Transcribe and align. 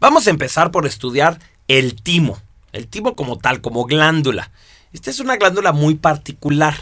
Vamos 0.00 0.26
a 0.26 0.30
empezar 0.30 0.70
por 0.70 0.86
estudiar 0.86 1.38
el 1.68 2.00
timo, 2.00 2.38
el 2.72 2.86
timo 2.86 3.14
como 3.14 3.38
tal, 3.38 3.60
como 3.60 3.84
glándula. 3.84 4.50
Esta 4.92 5.10
es 5.10 5.20
una 5.20 5.36
glándula 5.36 5.72
muy 5.72 5.94
particular, 5.94 6.74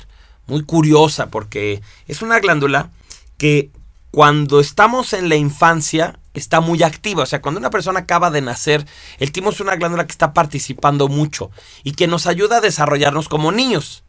muy 0.46 0.64
curiosa, 0.64 1.26
porque 1.28 1.82
es 2.06 2.22
una 2.22 2.38
glándula 2.40 2.90
que 3.36 3.70
cuando 4.10 4.60
estamos 4.60 5.12
en 5.12 5.28
la 5.28 5.36
infancia 5.36 6.18
está 6.34 6.60
muy 6.60 6.82
activa. 6.82 7.24
O 7.24 7.26
sea, 7.26 7.42
cuando 7.42 7.58
una 7.58 7.70
persona 7.70 8.00
acaba 8.00 8.30
de 8.30 8.40
nacer, 8.40 8.86
el 9.18 9.32
timo 9.32 9.50
es 9.50 9.60
una 9.60 9.76
glándula 9.76 10.06
que 10.06 10.12
está 10.12 10.32
participando 10.32 11.08
mucho 11.08 11.50
y 11.84 11.92
que 11.92 12.06
nos 12.06 12.26
ayuda 12.26 12.58
a 12.58 12.60
desarrollarnos 12.60 13.28
como 13.28 13.52
niños. 13.52 14.04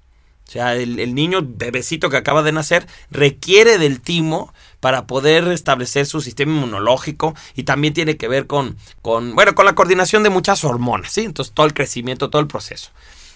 O 0.47 0.51
sea, 0.51 0.75
el, 0.75 1.13
niño 1.13 1.41
bebecito 1.43 2.09
que 2.09 2.15
acaba 2.15 2.41
de 2.41 2.53
nacer 2.53 2.87
requiere 3.11 3.77
del 3.77 3.99
timo 3.99 4.53
para 4.87 5.05
poder 5.05 5.49
establecer 5.49 6.05
su 6.05 6.21
sistema 6.21 6.53
inmunológico 6.53 7.35
y 7.55 7.63
también 7.63 7.93
tiene 7.93 8.15
que 8.15 8.29
ver 8.29 8.47
con, 8.47 8.77
con, 9.01 9.35
bueno, 9.35 9.53
con 9.53 9.65
la 9.65 9.75
coordinación 9.75 10.23
de 10.23 10.29
muchas 10.29 10.63
hormonas, 10.63 11.11
¿sí? 11.11 11.25
Entonces 11.25 11.53
todo 11.53 11.65
el 11.65 11.73
crecimiento, 11.73 12.29
todo 12.29 12.41
el 12.41 12.47
proceso. 12.47 12.91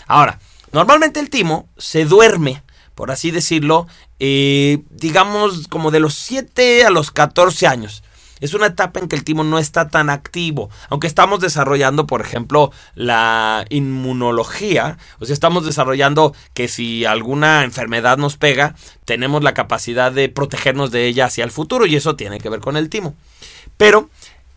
Ahora, 0.08 0.40
normalmente 0.72 1.20
el 1.20 1.30
timo 1.30 1.68
se 1.78 2.06
duerme, 2.06 2.64
por 2.96 3.12
así 3.12 3.32
decirlo, 3.32 3.86
eh, 4.20 4.84
digamos 4.92 5.68
como 5.68 5.92
de 5.92 6.00
los 6.00 6.14
7 6.14 6.86
a 6.86 6.90
los 6.90 7.12
14 7.12 7.68
años. 7.68 8.02
Es 8.42 8.54
una 8.54 8.66
etapa 8.66 9.00
en 9.00 9.08
que 9.08 9.16
el 9.16 9.24
timo 9.24 9.44
no 9.44 9.60
está 9.60 9.88
tan 9.88 10.10
activo, 10.10 10.70
aunque 10.90 11.08
estamos 11.08 11.40
desarrollando, 11.40 12.08
por 12.08 12.22
ejemplo, 12.22 12.72
la 12.96 13.66
inmunología, 13.70 14.98
o 15.20 15.26
sea, 15.26 15.34
estamos 15.34 15.66
desarrollando 15.66 16.36
que 16.54 16.68
si 16.68 17.06
alguna 17.06 17.64
enfermedad 17.64 18.18
nos 18.18 18.36
pega, 18.36 18.76
tenemos 19.06 19.44
la 19.44 19.54
capacidad 19.54 20.12
de 20.12 20.28
protegernos 20.28 20.92
de 20.92 21.06
ella 21.06 21.26
hacia 21.26 21.44
el 21.44 21.52
futuro 21.52 21.86
y 21.86 21.96
eso 21.96 22.16
tiene 22.16 22.40
que 22.40 22.50
ver 22.50 22.60
con 22.60 22.76
el 22.76 22.90
timo. 22.90 23.16
Pero, 23.78 24.10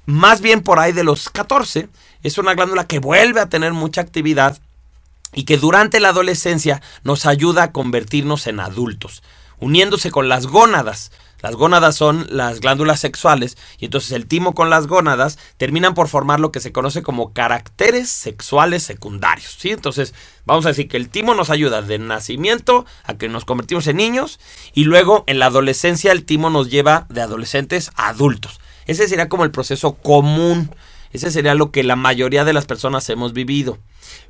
más 0.07 0.41
bien 0.41 0.63
por 0.63 0.79
ahí 0.79 0.93
de 0.93 1.05
los 1.05 1.31
14, 1.31 1.89
es 2.23 2.39
una 2.39 2.55
glándula 2.55 2.87
que 2.87 2.99
vuelve 2.99 3.41
a 3.41 3.49
tener 3.49 3.73
mucha 3.73 4.01
actividad 4.01 4.59
y 5.35 5.45
que 5.45 5.59
durante 5.59 6.01
la 6.01 6.09
adolescencia 6.09 6.81
nos 7.03 7.27
ayuda 7.27 7.65
a 7.65 7.73
convertirnos 7.73 8.47
en 8.47 8.61
adultos, 8.61 9.23
uniéndose 9.59 10.11
con 10.11 10.29
las 10.29 10.47
gónadas. 10.47 11.13
Las 11.45 11.57
gónadas 11.57 11.95
son 11.95 12.27
las 12.31 12.61
glándulas 12.61 13.01
sexuales 13.01 13.59
y 13.79 13.85
entonces 13.85 14.13
el 14.13 14.25
timo 14.25 14.55
con 14.55 14.71
las 14.71 14.87
gónadas 14.87 15.39
terminan 15.59 15.93
por 15.93 16.09
formar 16.09 16.41
lo 16.41 16.51
que 16.51 16.59
se 16.59 16.73
conoce 16.73 17.03
como 17.03 17.35
caracteres 17.35 18.09
sexuales 18.09 18.83
secundarios. 18.83 19.55
¿sí? 19.59 19.69
Entonces 19.69 20.15
vamos 20.47 20.65
a 20.65 20.71
decir 20.71 20.89
que 20.89 20.97
el 20.97 21.11
timo 21.11 21.35
nos 21.35 21.51
ayuda 21.51 21.83
de 21.83 21.99
nacimiento 21.99 22.87
a 23.05 23.19
que 23.19 23.29
nos 23.29 23.45
convertimos 23.45 23.87
en 23.89 23.99
niños 23.99 24.41
y 24.73 24.85
luego 24.85 25.25
en 25.27 25.39
la 25.39 25.45
adolescencia 25.45 26.13
el 26.13 26.25
timo 26.25 26.49
nos 26.49 26.71
lleva 26.71 27.05
de 27.11 27.21
adolescentes 27.21 27.91
a 27.95 28.09
adultos. 28.09 28.59
Ese 28.87 29.07
sería 29.07 29.29
como 29.29 29.45
el 29.45 29.51
proceso 29.51 29.97
común. 29.97 30.75
Ese 31.13 31.31
sería 31.31 31.55
lo 31.55 31.71
que 31.71 31.83
la 31.83 31.95
mayoría 31.95 32.47
de 32.47 32.55
las 32.55 32.65
personas 32.65 33.07
hemos 33.11 33.35
vivido. 33.35 33.77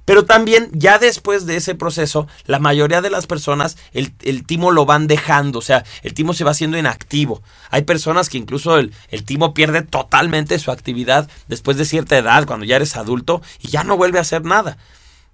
Pero 0.05 0.25
también, 0.25 0.69
ya 0.73 0.99
después 0.99 1.47
de 1.47 1.57
ese 1.57 1.75
proceso, 1.75 2.29
la 2.47 2.59
mayoría 2.59 3.01
de 3.01 3.11
las 3.11 3.27
personas 3.27 3.77
el, 3.93 4.13
timo 4.45 4.71
lo 4.71 4.85
van 4.85 5.07
dejando, 5.07 5.61
o 5.61 5.63
sea, 5.63 5.85
el 6.03 6.13
timo 6.13 6.35
se 6.35 6.45
va 6.45 6.51
haciendo 6.51 6.77
inactivo. 6.77 7.43
Hay 7.71 7.83
personas 7.83 8.29
que 8.29 8.39
incluso 8.39 8.79
el, 8.79 8.93
el, 9.09 9.25
timo 9.25 9.55
pierde 9.55 9.83
totalmente 9.83 10.59
su 10.59 10.71
actividad 10.71 11.29
después 11.49 11.77
de 11.79 11.87
cierta 11.87 12.19
edad, 12.19 12.47
cuando 12.47 12.67
ya 12.67 12.77
eres 12.77 12.97
adulto, 12.97 13.41
y 13.61 13.69
ya 13.69 13.83
no 13.85 13.97
vuelve 13.97 14.19
a 14.19 14.23
hacer 14.23 14.45
nada. 14.45 14.77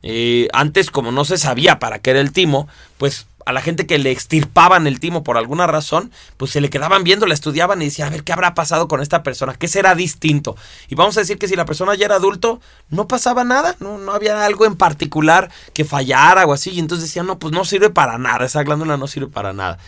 Eh, 0.03 0.49
antes, 0.53 0.91
como 0.91 1.13
no 1.13 1.25
se 1.25 1.39
sabía 1.39 1.79
para 1.79 1.99
qué 1.99 2.11
era 2.11 2.21
el 2.21 2.33
timo, 2.33 2.69
pues 2.97 3.27
a 3.51 3.53
la 3.53 3.63
gente 3.63 3.87
que 3.87 3.99
le 3.99 4.11
extirpaban 4.11 4.87
el 4.87 5.01
timo 5.01 5.23
por 5.23 5.37
alguna 5.37 5.67
razón, 5.67 6.11
pues 6.37 6.51
se 6.51 6.61
le 6.61 6.71
quedaban 6.71 7.05
viendo, 7.05 7.27
la 7.27 7.35
estudiaban 7.35 7.83
y 7.83 7.87
decían, 7.87 8.09
a 8.09 8.11
ver, 8.11 8.25
¿qué 8.25 8.33
habrá 8.33 8.55
pasado 8.55 8.89
con 8.89 9.01
esta 9.01 9.23
persona? 9.23 9.55
¿Qué 9.55 9.69
será 9.69 9.95
distinto? 9.95 10.57
Y 10.89 10.95
vamos 10.95 11.17
a 11.17 11.21
decir 11.21 11.39
que 11.39 11.49
si 11.49 11.57
la 11.57 11.65
persona 11.65 11.95
ya 11.95 12.07
era 12.07 12.17
adulto, 12.17 12.61
no 12.89 13.07
pasaba 13.07 13.45
nada, 13.45 13.77
no, 13.81 13.99
no 13.99 14.13
había 14.13 14.45
algo 14.45 14.65
en 14.65 14.77
particular 14.77 15.51
que 15.75 15.85
fallara 15.85 16.47
o 16.47 16.53
así. 16.53 16.71
Y 16.71 16.79
entonces 16.79 17.09
decían, 17.09 17.27
no, 17.27 17.39
pues 17.39 17.53
no 17.53 17.65
sirve 17.65 17.91
para 17.91 18.19
nada, 18.19 18.47
esa 18.47 18.63
glándula 18.63 18.97
no 18.97 19.07
sirve 19.07 19.29
para 19.29 19.53
nada. 19.53 19.79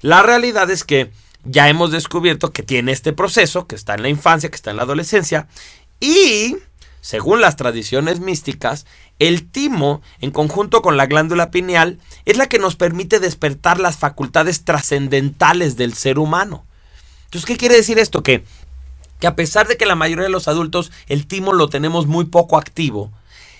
La 0.00 0.22
realidad 0.22 0.70
es 0.70 0.84
que 0.84 1.10
ya 1.44 1.68
hemos 1.68 1.90
descubierto 1.90 2.52
que 2.52 2.62
tiene 2.62 2.92
este 2.92 3.12
proceso, 3.12 3.66
que 3.66 3.74
está 3.74 3.94
en 3.94 4.02
la 4.02 4.08
infancia, 4.08 4.50
que 4.50 4.56
está 4.56 4.70
en 4.70 4.76
la 4.76 4.82
adolescencia, 4.82 5.48
y 6.00 6.56
según 7.02 7.40
las 7.40 7.56
tradiciones 7.56 8.20
místicas, 8.20 8.86
el 9.18 9.50
timo, 9.50 10.00
en 10.20 10.30
conjunto 10.30 10.82
con 10.82 10.96
la 10.96 11.06
glándula 11.06 11.50
pineal, 11.50 11.98
es 12.24 12.36
la 12.36 12.46
que 12.46 12.60
nos 12.60 12.76
permite 12.76 13.18
despertar 13.18 13.80
las 13.80 13.98
facultades 13.98 14.64
trascendentales 14.64 15.76
del 15.76 15.94
ser 15.94 16.20
humano. 16.20 16.64
Entonces, 17.24 17.44
¿qué 17.44 17.56
quiere 17.56 17.74
decir 17.74 17.98
esto? 17.98 18.22
Que, 18.22 18.44
que 19.18 19.26
a 19.26 19.34
pesar 19.34 19.66
de 19.66 19.76
que 19.76 19.84
la 19.84 19.96
mayoría 19.96 20.24
de 20.24 20.30
los 20.30 20.46
adultos 20.46 20.92
el 21.08 21.26
timo 21.26 21.52
lo 21.52 21.68
tenemos 21.68 22.06
muy 22.06 22.26
poco 22.26 22.56
activo, 22.56 23.10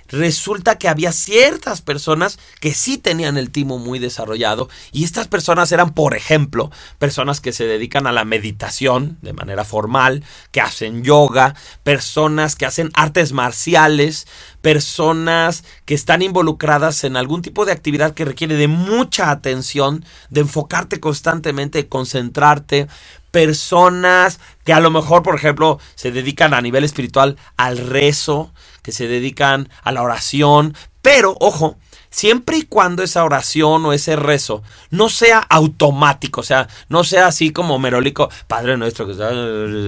resulta 0.08 0.78
que 0.78 0.88
había 0.88 1.12
ciertas 1.12 1.80
personas 1.82 2.38
que 2.60 2.74
sí 2.74 2.98
tenían 2.98 3.36
el 3.36 3.50
timo 3.50 3.78
muy 3.78 3.98
desarrollado 3.98 4.68
y 4.92 5.04
estas 5.04 5.28
personas 5.28 5.72
eran, 5.72 5.94
por 5.94 6.14
ejemplo, 6.16 6.70
personas 6.98 7.40
que 7.40 7.52
se 7.52 7.64
dedican 7.64 8.06
a 8.06 8.12
la 8.12 8.24
meditación 8.24 9.18
de 9.22 9.32
manera 9.32 9.64
formal, 9.64 10.24
que 10.50 10.60
hacen 10.60 11.02
yoga, 11.02 11.54
personas 11.82 12.56
que 12.56 12.66
hacen 12.66 12.90
artes 12.94 13.32
marciales, 13.32 14.26
personas 14.62 15.64
que 15.84 15.94
están 15.94 16.22
involucradas 16.22 17.04
en 17.04 17.16
algún 17.16 17.42
tipo 17.42 17.66
de 17.66 17.72
actividad 17.72 18.14
que 18.14 18.24
requiere 18.24 18.54
de 18.54 18.68
mucha 18.68 19.30
atención, 19.30 20.04
de 20.30 20.42
enfocarte 20.42 21.00
constantemente, 21.00 21.78
de 21.78 21.88
concentrarte, 21.88 22.88
personas 23.32 24.38
que 24.64 24.72
a 24.72 24.80
lo 24.80 24.90
mejor, 24.90 25.22
por 25.22 25.34
ejemplo, 25.34 25.80
se 25.96 26.12
dedican 26.12 26.54
a 26.54 26.60
nivel 26.60 26.84
espiritual 26.84 27.36
al 27.56 27.78
rezo, 27.78 28.52
que 28.82 28.92
se 28.92 29.08
dedican 29.08 29.68
a 29.82 29.92
la 29.92 30.02
oración, 30.02 30.74
pero 31.02 31.36
ojo, 31.40 31.76
siempre 32.10 32.58
y 32.58 32.62
cuando 32.62 33.02
esa 33.02 33.24
oración 33.24 33.84
o 33.84 33.92
ese 33.92 34.14
rezo 34.14 34.62
no 34.90 35.08
sea 35.08 35.38
automático, 35.38 36.42
o 36.42 36.44
sea, 36.44 36.68
no 36.88 37.02
sea 37.02 37.26
así 37.26 37.52
como 37.52 37.78
merolico, 37.78 38.28
Padre 38.46 38.76
nuestro, 38.76 39.10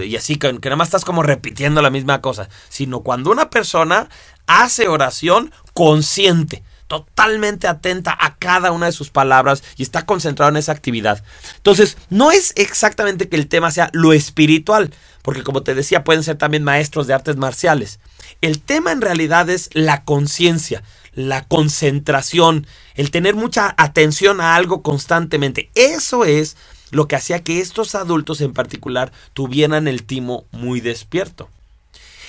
y 0.02 0.16
así 0.16 0.36
que, 0.36 0.58
que 0.58 0.68
nada 0.68 0.76
más 0.76 0.88
estás 0.88 1.04
como 1.04 1.22
repitiendo 1.22 1.82
la 1.82 1.90
misma 1.90 2.20
cosa, 2.20 2.48
sino 2.68 3.00
cuando 3.00 3.30
una 3.30 3.50
persona 3.50 4.08
hace 4.46 4.88
oración 4.88 5.52
consciente 5.72 6.62
totalmente 6.86 7.66
atenta 7.66 8.16
a 8.18 8.36
cada 8.36 8.70
una 8.70 8.86
de 8.86 8.92
sus 8.92 9.10
palabras 9.10 9.64
y 9.76 9.82
está 9.82 10.06
concentrado 10.06 10.50
en 10.50 10.58
esa 10.58 10.72
actividad. 10.72 11.24
Entonces, 11.56 11.96
no 12.10 12.30
es 12.30 12.52
exactamente 12.56 13.28
que 13.28 13.36
el 13.36 13.48
tema 13.48 13.70
sea 13.70 13.90
lo 13.92 14.12
espiritual, 14.12 14.92
porque 15.22 15.42
como 15.42 15.62
te 15.62 15.74
decía, 15.74 16.04
pueden 16.04 16.22
ser 16.22 16.36
también 16.36 16.62
maestros 16.62 17.06
de 17.06 17.14
artes 17.14 17.36
marciales. 17.36 18.00
El 18.42 18.60
tema 18.60 18.92
en 18.92 19.00
realidad 19.00 19.48
es 19.48 19.70
la 19.72 20.04
conciencia, 20.04 20.82
la 21.14 21.44
concentración, 21.44 22.66
el 22.94 23.10
tener 23.10 23.34
mucha 23.34 23.74
atención 23.78 24.40
a 24.40 24.54
algo 24.54 24.82
constantemente. 24.82 25.70
Eso 25.74 26.24
es 26.24 26.56
lo 26.90 27.08
que 27.08 27.16
hacía 27.16 27.42
que 27.42 27.60
estos 27.60 27.94
adultos 27.94 28.40
en 28.40 28.52
particular 28.52 29.12
tuvieran 29.32 29.88
el 29.88 30.04
timo 30.04 30.44
muy 30.52 30.80
despierto. 30.80 31.48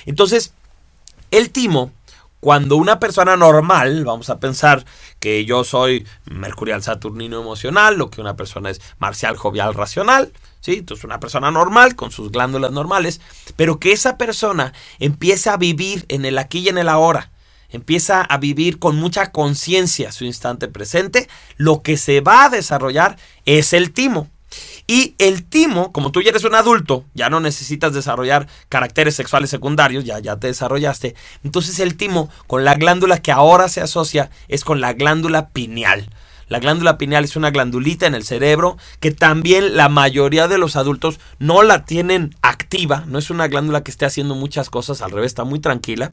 Entonces, 0.06 0.54
el 1.32 1.50
timo 1.50 1.92
cuando 2.46 2.76
una 2.76 3.00
persona 3.00 3.36
normal, 3.36 4.06
vamos 4.06 4.30
a 4.30 4.40
pensar 4.40 4.86
que 5.20 5.46
yo 5.46 5.64
soy 5.64 6.06
mercurial 6.26 6.84
saturnino 6.84 7.42
emocional, 7.42 8.00
o 8.00 8.12
que 8.12 8.22
una 8.22 8.36
persona 8.36 8.70
es 8.70 8.82
marcial 9.00 9.36
jovial 9.36 9.74
racional, 9.74 10.32
¿sí? 10.60 10.74
Entonces 10.74 11.06
una 11.06 11.20
persona 11.20 11.50
normal 11.50 11.96
con 11.96 12.12
sus 12.12 12.32
glándulas 12.32 12.70
normales, 12.70 13.20
pero 13.56 13.80
que 13.80 13.94
esa 13.94 14.20
persona 14.20 14.74
empieza 15.00 15.54
a 15.54 15.58
vivir 15.58 16.06
en 16.08 16.24
el 16.24 16.38
aquí 16.38 16.60
y 16.60 16.70
en 16.70 16.78
el 16.78 16.88
ahora, 16.88 17.32
empieza 17.70 18.22
a 18.22 18.38
vivir 18.38 18.78
con 18.78 18.96
mucha 18.96 19.32
conciencia 19.32 20.12
su 20.12 20.24
instante 20.24 20.68
presente, 20.68 21.28
lo 21.58 21.82
que 21.82 21.98
se 21.98 22.22
va 22.22 22.46
a 22.46 22.50
desarrollar 22.50 23.18
es 23.46 23.74
el 23.74 23.92
timo. 23.92 24.30
Y 24.88 25.16
el 25.18 25.46
timo, 25.46 25.92
como 25.92 26.12
tú 26.12 26.22
ya 26.22 26.30
eres 26.30 26.44
un 26.44 26.54
adulto, 26.54 27.06
ya 27.16 27.30
no 27.30 27.40
necesitas 27.40 27.94
desarrollar 27.94 28.48
caracteres 28.70 29.16
sexuales 29.16 29.50
secundarios, 29.50 30.04
ya, 30.04 30.20
ya 30.20 30.38
te 30.38 30.48
desarrollaste. 30.48 31.16
Entonces 31.44 31.80
el 31.80 31.98
timo, 31.98 32.30
con 32.46 32.64
la 32.64 32.76
glándula 32.76 33.20
que 33.20 33.32
ahora 33.32 33.68
se 33.68 33.82
asocia, 33.82 34.30
es 34.48 34.64
con 34.64 34.82
la 34.82 34.94
glándula 34.94 35.50
pineal. 35.50 36.10
La 36.48 36.60
glándula 36.60 37.00
pineal 37.00 37.24
es 37.24 37.36
una 37.36 37.50
glandulita 37.50 38.06
en 38.06 38.14
el 38.14 38.24
cerebro 38.24 38.78
que 39.00 39.10
también 39.10 39.76
la 39.76 39.90
mayoría 39.90 40.48
de 40.48 40.60
los 40.60 40.76
adultos 40.76 41.20
no 41.40 41.64
la 41.64 41.86
tienen 41.86 42.36
activa, 42.44 43.04
no 43.08 43.18
es 43.18 43.32
una 43.32 43.48
glándula 43.48 43.84
que 43.84 43.90
esté 43.90 44.06
haciendo 44.06 44.36
muchas 44.36 44.70
cosas, 44.70 45.02
al 45.02 45.10
revés, 45.10 45.28
está 45.32 45.44
muy 45.44 45.60
tranquila 45.60 46.12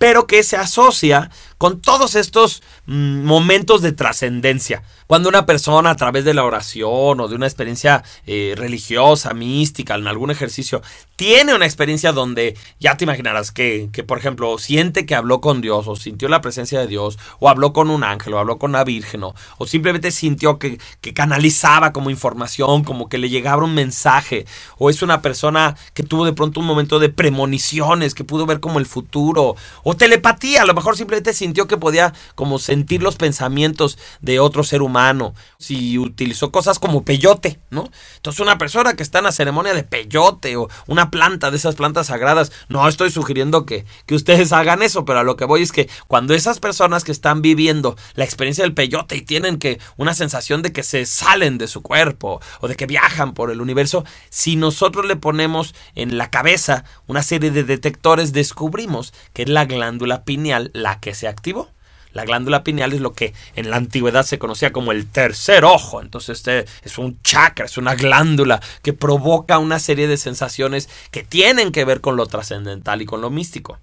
pero 0.00 0.26
que 0.26 0.42
se 0.42 0.56
asocia 0.56 1.30
con 1.58 1.82
todos 1.82 2.14
estos 2.14 2.62
momentos 2.90 3.82
de 3.82 3.92
trascendencia. 3.92 4.82
Cuando 5.06 5.28
una 5.28 5.46
persona 5.46 5.90
a 5.90 5.96
través 5.96 6.24
de 6.24 6.34
la 6.34 6.44
oración 6.44 7.20
o 7.20 7.28
de 7.28 7.36
una 7.36 7.46
experiencia 7.46 8.02
eh, 8.26 8.54
religiosa, 8.56 9.32
mística, 9.32 9.94
en 9.94 10.08
algún 10.08 10.32
ejercicio, 10.32 10.82
tiene 11.14 11.54
una 11.54 11.66
experiencia 11.66 12.12
donde 12.12 12.56
ya 12.80 12.96
te 12.96 13.04
imaginarás 13.04 13.52
que, 13.52 13.90
que, 13.92 14.02
por 14.02 14.18
ejemplo, 14.18 14.58
siente 14.58 15.06
que 15.06 15.14
habló 15.14 15.40
con 15.40 15.60
Dios 15.60 15.86
o 15.86 15.94
sintió 15.94 16.28
la 16.28 16.40
presencia 16.40 16.80
de 16.80 16.88
Dios 16.88 17.18
o 17.38 17.48
habló 17.48 17.72
con 17.72 17.90
un 17.90 18.02
ángel 18.02 18.34
o 18.34 18.38
habló 18.38 18.58
con 18.58 18.70
una 18.70 18.82
virgen 18.82 19.22
o, 19.22 19.34
o 19.58 19.66
simplemente 19.66 20.10
sintió 20.10 20.58
que, 20.58 20.80
que 21.00 21.14
canalizaba 21.14 21.92
como 21.92 22.10
información, 22.10 22.82
como 22.82 23.08
que 23.08 23.18
le 23.18 23.28
llegaba 23.28 23.64
un 23.64 23.74
mensaje 23.74 24.46
o 24.78 24.90
es 24.90 25.02
una 25.02 25.22
persona 25.22 25.76
que 25.94 26.02
tuvo 26.02 26.24
de 26.24 26.32
pronto 26.32 26.58
un 26.58 26.66
momento 26.66 26.98
de 26.98 27.08
premoniciones, 27.08 28.14
que 28.14 28.24
pudo 28.24 28.46
ver 28.46 28.58
como 28.58 28.80
el 28.80 28.86
futuro 28.86 29.54
o 29.84 29.96
telepatía, 29.96 30.62
a 30.62 30.66
lo 30.66 30.74
mejor 30.74 30.96
simplemente 30.96 31.34
sintió 31.34 31.68
que 31.68 31.76
podía 31.76 32.12
como 32.34 32.58
sentir 32.58 32.79
los 33.00 33.16
pensamientos 33.16 33.98
de 34.20 34.40
otro 34.40 34.64
ser 34.64 34.82
humano 34.82 35.34
si 35.58 35.98
utilizó 35.98 36.50
cosas 36.50 36.78
como 36.78 37.04
peyote, 37.04 37.60
¿no? 37.70 37.90
Entonces 38.16 38.40
una 38.40 38.58
persona 38.58 38.94
que 38.94 39.02
está 39.02 39.18
en 39.18 39.24
la 39.24 39.32
ceremonia 39.32 39.74
de 39.74 39.84
peyote 39.84 40.56
o 40.56 40.68
una 40.86 41.10
planta 41.10 41.50
de 41.50 41.56
esas 41.56 41.74
plantas 41.74 42.08
sagradas, 42.08 42.52
no 42.68 42.86
estoy 42.88 43.10
sugiriendo 43.10 43.66
que, 43.66 43.84
que 44.06 44.14
ustedes 44.14 44.52
hagan 44.52 44.82
eso, 44.82 45.04
pero 45.04 45.20
a 45.20 45.24
lo 45.24 45.36
que 45.36 45.44
voy 45.44 45.62
es 45.62 45.72
que 45.72 45.88
cuando 46.08 46.34
esas 46.34 46.60
personas 46.60 47.04
que 47.04 47.12
están 47.12 47.42
viviendo 47.42 47.96
la 48.14 48.24
experiencia 48.24 48.64
del 48.64 48.74
peyote 48.74 49.16
y 49.16 49.22
tienen 49.22 49.58
que 49.58 49.78
una 49.96 50.14
sensación 50.14 50.62
de 50.62 50.72
que 50.72 50.82
se 50.82 51.06
salen 51.06 51.58
de 51.58 51.68
su 51.68 51.82
cuerpo 51.82 52.40
o 52.60 52.68
de 52.68 52.76
que 52.76 52.86
viajan 52.86 53.34
por 53.34 53.50
el 53.50 53.60
universo, 53.60 54.04
si 54.28 54.56
nosotros 54.56 55.06
le 55.06 55.16
ponemos 55.16 55.74
en 55.94 56.18
la 56.18 56.30
cabeza 56.30 56.84
una 57.06 57.22
serie 57.22 57.50
de 57.50 57.64
detectores, 57.64 58.32
descubrimos 58.32 59.12
que 59.32 59.42
es 59.42 59.48
la 59.48 59.64
glándula 59.64 60.24
pineal 60.24 60.70
la 60.74 61.00
que 61.00 61.14
se 61.14 61.28
activó. 61.28 61.68
La 62.12 62.24
glándula 62.24 62.64
pineal 62.64 62.92
es 62.92 63.00
lo 63.00 63.12
que 63.12 63.34
en 63.54 63.70
la 63.70 63.76
antigüedad 63.76 64.24
se 64.24 64.38
conocía 64.38 64.72
como 64.72 64.92
el 64.92 65.06
tercer 65.06 65.64
ojo. 65.64 66.00
Entonces 66.00 66.38
este 66.38 66.66
es 66.82 66.98
un 66.98 67.20
chakra, 67.22 67.66
es 67.66 67.76
una 67.76 67.94
glándula 67.94 68.60
que 68.82 68.92
provoca 68.92 69.58
una 69.58 69.78
serie 69.78 70.08
de 70.08 70.16
sensaciones 70.16 70.88
que 71.10 71.22
tienen 71.22 71.72
que 71.72 71.84
ver 71.84 72.00
con 72.00 72.16
lo 72.16 72.26
trascendental 72.26 73.02
y 73.02 73.06
con 73.06 73.20
lo 73.20 73.30
místico. 73.30 73.78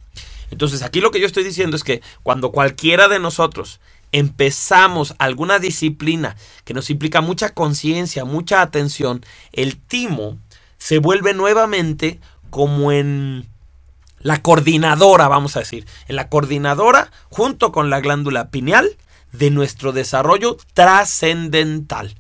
Entonces 0.51 0.81
aquí 0.81 1.01
lo 1.01 1.11
que 1.11 1.19
yo 1.19 1.25
estoy 1.25 1.43
diciendo 1.43 1.75
es 1.75 1.83
que 1.83 2.01
cuando 2.23 2.51
cualquiera 2.51 3.07
de 3.07 3.19
nosotros 3.19 3.79
empezamos 4.11 5.15
alguna 5.19 5.59
disciplina 5.59 6.37
que 6.63 6.73
nos 6.73 6.89
implica 6.89 7.21
mucha 7.21 7.49
conciencia, 7.49 8.25
mucha 8.25 8.61
atención, 8.61 9.25
el 9.51 9.77
timo 9.77 10.37
se 10.77 10.99
vuelve 10.99 11.33
nuevamente 11.33 12.19
como 12.49 12.91
en 12.91 13.47
la 14.19 14.41
coordinadora, 14.41 15.27
vamos 15.27 15.55
a 15.55 15.59
decir, 15.59 15.85
la 16.07 16.29
coordinadora 16.29 17.11
junto 17.29 17.71
con 17.71 17.89
la 17.89 17.99
glándula 17.99 18.49
pineal 18.49 18.97
de 19.31 19.51
nuestro 19.51 19.91
desarrollo 19.91 20.57
trascendental. 20.73 22.15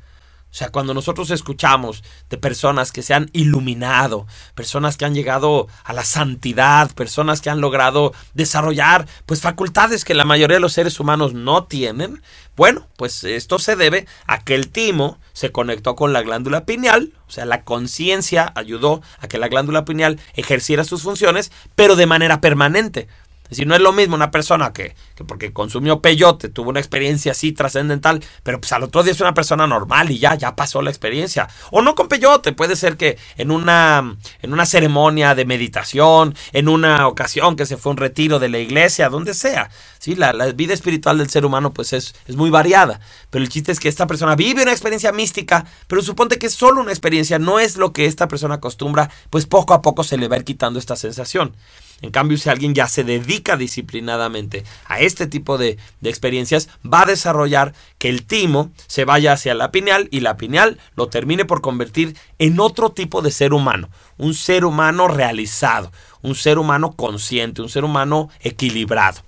O 0.57 0.59
sea, 0.59 0.69
cuando 0.69 0.95
nosotros 0.95 1.29
escuchamos 1.29 2.03
de 2.31 2.37
personas 2.39 2.91
que 2.91 3.03
se 3.03 3.13
han 3.13 3.29
iluminado, 3.31 4.25
personas 4.55 4.97
que 4.97 5.05
han 5.05 5.13
llegado 5.13 5.67
a 5.83 5.93
la 5.93 6.03
santidad, 6.03 6.89
personas 6.95 7.41
que 7.41 7.51
han 7.51 7.61
logrado 7.61 8.11
desarrollar 8.33 9.05
pues 9.27 9.39
facultades 9.39 10.03
que 10.03 10.15
la 10.15 10.25
mayoría 10.25 10.55
de 10.55 10.61
los 10.61 10.73
seres 10.73 10.99
humanos 10.99 11.35
no 11.35 11.65
tienen, 11.65 12.23
bueno, 12.55 12.87
pues 12.95 13.23
esto 13.23 13.59
se 13.59 13.75
debe 13.75 14.07
a 14.25 14.43
que 14.43 14.55
el 14.55 14.69
timo 14.69 15.19
se 15.31 15.51
conectó 15.51 15.95
con 15.95 16.11
la 16.11 16.23
glándula 16.23 16.65
pineal, 16.65 17.13
o 17.27 17.31
sea, 17.31 17.45
la 17.45 17.63
conciencia 17.63 18.51
ayudó 18.55 19.03
a 19.19 19.27
que 19.27 19.37
la 19.37 19.49
glándula 19.49 19.85
pineal 19.85 20.19
ejerciera 20.33 20.85
sus 20.85 21.03
funciones, 21.03 21.51
pero 21.75 21.95
de 21.95 22.07
manera 22.07 22.41
permanente. 22.41 23.07
Es 23.47 23.51
decir, 23.51 23.67
no 23.67 23.75
es 23.75 23.81
lo 23.81 23.93
mismo 23.93 24.15
una 24.15 24.29
persona 24.29 24.73
que, 24.73 24.95
que 25.15 25.23
porque 25.23 25.53
consumió 25.53 26.01
peyote, 26.01 26.49
tuvo 26.49 26.69
una 26.69 26.79
experiencia 26.79 27.31
así 27.31 27.53
trascendental, 27.53 28.23
pero 28.43 28.59
pues 28.59 28.73
al 28.73 28.83
otro 28.83 29.03
día 29.03 29.13
es 29.13 29.21
una 29.21 29.33
persona 29.33 29.65
normal 29.65 30.11
y 30.11 30.19
ya, 30.19 30.35
ya 30.35 30.55
pasó 30.55 30.81
la 30.81 30.89
experiencia. 30.89 31.47
O 31.71 31.81
no 31.81 31.95
con 31.95 32.09
peyote, 32.09 32.51
puede 32.51 32.75
ser 32.75 32.97
que 32.97 33.17
en 33.37 33.51
una, 33.51 34.17
en 34.41 34.53
una 34.53 34.65
ceremonia 34.65 35.33
de 35.33 35.45
meditación, 35.45 36.35
en 36.51 36.67
una 36.67 37.07
ocasión 37.07 37.55
que 37.55 37.65
se 37.65 37.77
fue 37.77 37.91
a 37.91 37.93
un 37.93 37.97
retiro 37.97 38.39
de 38.39 38.49
la 38.49 38.59
iglesia, 38.59 39.09
donde 39.09 39.33
sea. 39.33 39.69
¿sí? 39.99 40.15
La, 40.15 40.33
la 40.33 40.51
vida 40.51 40.73
espiritual 40.73 41.17
del 41.17 41.29
ser 41.29 41.45
humano 41.45 41.73
pues 41.73 41.93
es, 41.93 42.15
es 42.27 42.35
muy 42.35 42.49
variada. 42.49 42.99
Pero 43.29 43.43
el 43.43 43.49
chiste 43.49 43.71
es 43.71 43.79
que 43.79 43.89
esta 43.89 44.07
persona 44.07 44.35
vive 44.35 44.63
una 44.63 44.71
experiencia 44.71 45.11
mística, 45.11 45.65
pero 45.87 46.01
suponte 46.01 46.37
que 46.37 46.47
es 46.47 46.53
solo 46.53 46.81
una 46.81 46.91
experiencia, 46.91 47.39
no 47.39 47.59
es 47.59 47.77
lo 47.77 47.93
que 47.93 48.05
esta 48.05 48.27
persona 48.27 48.55
acostumbra, 48.55 49.09
pues 49.29 49.45
poco 49.45 49.73
a 49.73 49.81
poco 49.81 50.03
se 50.03 50.17
le 50.17 50.27
va 50.27 50.35
a 50.35 50.39
ir 50.39 50.45
quitando 50.45 50.79
esta 50.79 50.95
sensación. 50.95 51.55
En 52.01 52.11
cambio, 52.11 52.37
si 52.37 52.49
alguien 52.49 52.75
ya 52.75 52.87
se 52.87 53.03
dedica 53.03 53.57
disciplinadamente 53.57 54.63
a 54.85 54.99
este 54.99 55.25
tipo 55.25 55.57
de, 55.57 55.77
experiencias, 56.03 56.69
va 56.85 57.01
a 57.01 57.05
desarrollar 57.07 57.73
que 57.97 58.09
el 58.09 58.25
timo 58.25 58.71
se 58.85 59.03
vaya 59.03 59.33
hacia 59.33 59.55
la 59.55 59.71
pineal 59.71 60.07
y 60.11 60.19
la 60.19 60.37
pineal 60.37 60.79
lo 60.95 61.07
termine 61.07 61.45
por 61.45 61.61
convertir 61.61 62.15
en 62.37 62.59
otro 62.59 62.91
tipo 62.91 63.21
de 63.21 63.31
ser 63.31 63.53
humano, 63.53 63.89
un 64.17 64.35
ser 64.35 64.63
humano 64.63 65.07
realizado, 65.07 65.91
un 66.21 66.35
ser 66.35 66.59
humano 66.59 66.91
consciente, 66.91 67.63
un 67.63 67.69
ser 67.69 67.83
humano 67.83 68.29
equilibrado. 68.41 69.21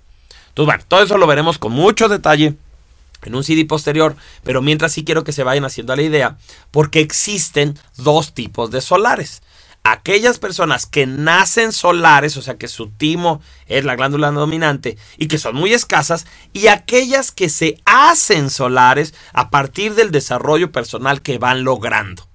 Entonces, 0.50 0.66
bueno, 0.66 0.84
todo 0.88 1.04
eso 1.04 1.18
lo 1.18 1.28
veremos 1.28 1.58
con 1.58 1.72
mucho 1.72 2.08
detalle 2.08 2.56
en 3.24 3.36
un 3.36 3.44
CD 3.44 3.66
posterior, 3.66 4.16
pero 4.44 4.62
mientras 4.62 4.94
sí 4.94 5.04
quiero 5.04 5.24
que 5.24 5.32
se 5.32 5.44
vayan 5.44 5.66
haciendo 5.66 5.96
la 5.96 6.04
idea, 6.04 6.38
porque 6.72 7.02
existen 7.02 7.78
dos 7.98 8.34
tipos 8.34 8.72
de 8.72 8.82
solares 8.82 9.42
aquellas 9.84 10.40
personas 10.40 10.86
que 10.86 11.06
nacen 11.06 11.72
solares, 11.72 12.38
o 12.38 12.42
sea 12.42 12.58
que 12.58 12.68
su 12.68 12.90
timo 12.90 13.42
es 13.68 13.86
la 13.86 13.96
glándula 13.96 14.32
dominante 14.32 14.98
y 15.18 15.28
que 15.28 15.38
son 15.38 15.56
muy 15.56 15.74
escasas, 15.74 16.26
y 16.54 16.68
aquellas 16.68 17.32
que 17.32 17.50
se 17.50 17.82
hacen 17.86 18.50
solares 18.50 19.14
a 19.34 19.50
partir 19.50 19.96
del 19.96 20.12
desarrollo 20.12 20.72
personal 20.72 21.22
que 21.22 21.38
van 21.38 21.64
logrando. 21.64 22.28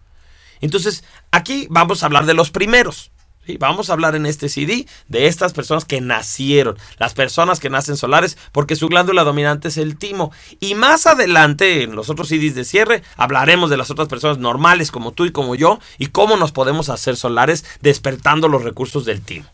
Entonces, 0.61 1.05
aquí 1.31 1.67
vamos 1.71 2.03
a 2.03 2.07
hablar 2.07 2.27
de 2.27 2.35
los 2.35 2.51
primeros. 2.51 3.11
Vamos 3.59 3.91
a 3.91 3.93
hablar 3.93 4.17
en 4.17 4.27
este 4.27 4.49
CD 4.49 4.87
de 5.09 5.27
estas 5.27 5.53
personas 5.53 5.85
que 5.85 6.01
nacieron, 6.01 6.77
las 6.99 7.15
personas 7.15 7.61
que 7.61 7.71
nacen 7.71 7.97
solares, 7.97 8.39
porque 8.53 8.77
su 8.77 8.89
glándula 8.89 9.25
dominante 9.25 9.69
es 9.69 9.77
el 9.77 9.97
timo. 9.97 10.33
Y 10.61 10.75
más 10.75 11.07
adelante, 11.07 11.83
en 11.83 11.95
los 11.95 12.11
otros 12.11 12.29
CDs 12.29 12.55
de 12.55 12.65
cierre, 12.65 13.03
hablaremos 13.17 13.71
de 13.71 13.77
las 13.77 13.91
otras 13.91 14.09
personas 14.09 14.39
normales 14.39 14.91
como 14.91 15.13
tú 15.13 15.25
y 15.25 15.33
como 15.33 15.55
yo 15.55 15.79
y 15.99 16.07
cómo 16.07 16.37
nos 16.37 16.53
podemos 16.53 16.89
hacer 16.89 17.17
solares 17.17 17.65
despertando 17.81 18.49
los 18.49 18.63
recursos 18.65 19.05
del 19.05 19.21
timo. 19.21 19.47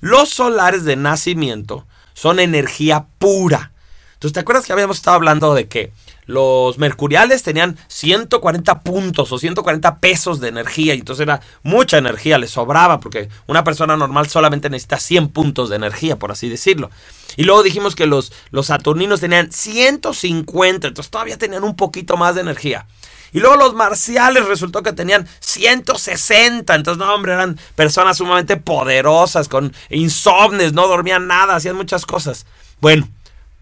Los 0.00 0.28
solares 0.28 0.84
de 0.84 0.96
nacimiento 0.96 1.86
son 2.12 2.38
energía 2.38 3.06
pura. 3.18 3.72
Entonces, 4.14 4.34
¿te 4.34 4.40
acuerdas 4.40 4.66
que 4.66 4.72
habíamos 4.72 4.98
estado 4.98 5.16
hablando 5.16 5.54
de 5.54 5.66
que 5.66 5.92
los 6.26 6.78
mercuriales 6.78 7.42
tenían 7.42 7.76
140 7.88 8.80
puntos 8.80 9.32
o 9.32 9.38
140 9.38 9.98
pesos 9.98 10.40
de 10.40 10.48
energía 10.48 10.94
y 10.94 10.98
entonces 10.98 11.22
era 11.22 11.40
mucha 11.62 11.98
energía, 11.98 12.38
les 12.38 12.50
sobraba 12.50 13.00
porque 13.00 13.28
una 13.46 13.64
persona 13.64 13.96
normal 13.96 14.28
solamente 14.28 14.70
necesita 14.70 14.98
100 14.98 15.28
puntos 15.28 15.68
de 15.68 15.76
energía, 15.76 16.18
por 16.18 16.32
así 16.32 16.48
decirlo. 16.48 16.90
Y 17.36 17.44
luego 17.44 17.62
dijimos 17.62 17.94
que 17.94 18.06
los, 18.06 18.32
los 18.50 18.66
saturninos 18.66 19.20
tenían 19.20 19.50
150, 19.50 20.88
entonces 20.88 21.10
todavía 21.10 21.36
tenían 21.36 21.64
un 21.64 21.76
poquito 21.76 22.16
más 22.16 22.34
de 22.34 22.42
energía. 22.42 22.86
Y 23.34 23.40
luego 23.40 23.56
los 23.56 23.74
marciales 23.74 24.46
resultó 24.46 24.84
que 24.84 24.92
tenían 24.92 25.28
160. 25.40 26.72
Entonces, 26.72 27.04
no, 27.04 27.12
hombre, 27.12 27.32
eran 27.32 27.58
personas 27.74 28.18
sumamente 28.18 28.56
poderosas, 28.56 29.48
con 29.48 29.74
insomnes, 29.90 30.72
no 30.72 30.86
dormían 30.86 31.26
nada, 31.26 31.56
hacían 31.56 31.74
muchas 31.74 32.06
cosas. 32.06 32.46
Bueno, 32.80 33.08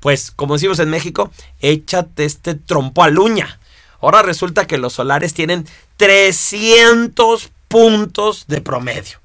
pues 0.02 0.32
como 0.32 0.54
decimos 0.54 0.80
en 0.80 0.90
México, 0.90 1.30
échate 1.60 2.24
este 2.24 2.56
trompo 2.56 3.04
a 3.04 3.08
luña. 3.08 3.60
Ahora 4.00 4.22
resulta 4.22 4.66
que 4.66 4.76
los 4.76 4.94
solares 4.94 5.32
tienen 5.32 5.64
300 5.96 7.50
puntos 7.68 8.46
de 8.48 8.60
promedio. 8.60 9.18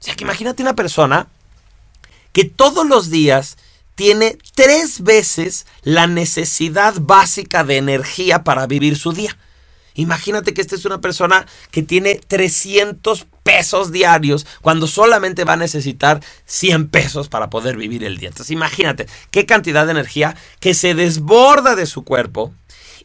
O 0.00 0.04
sea 0.04 0.14
que 0.14 0.22
imagínate 0.22 0.62
una 0.62 0.76
persona 0.76 1.26
que 2.32 2.44
todos 2.44 2.86
los 2.86 3.10
días 3.10 3.58
tiene 3.96 4.38
tres 4.54 5.02
veces 5.02 5.66
la 5.82 6.06
necesidad 6.06 6.94
básica 7.00 7.64
de 7.64 7.78
energía 7.78 8.44
para 8.44 8.68
vivir 8.68 8.96
su 8.96 9.12
día. 9.12 9.36
Imagínate 9.94 10.54
que 10.54 10.60
esta 10.60 10.74
es 10.74 10.84
una 10.84 11.00
persona 11.00 11.46
que 11.70 11.82
tiene 11.82 12.20
300 12.26 13.26
pesos 13.42 13.92
diarios 13.92 14.46
cuando 14.60 14.86
solamente 14.86 15.44
va 15.44 15.54
a 15.54 15.56
necesitar 15.56 16.20
100 16.46 16.88
pesos 16.88 17.28
para 17.28 17.50
poder 17.50 17.76
vivir 17.76 18.04
el 18.04 18.18
día. 18.18 18.28
Entonces 18.28 18.52
imagínate 18.52 19.06
qué 19.30 19.46
cantidad 19.46 19.84
de 19.84 19.92
energía 19.92 20.36
que 20.60 20.74
se 20.74 20.94
desborda 20.94 21.74
de 21.74 21.86
su 21.86 22.04
cuerpo 22.04 22.52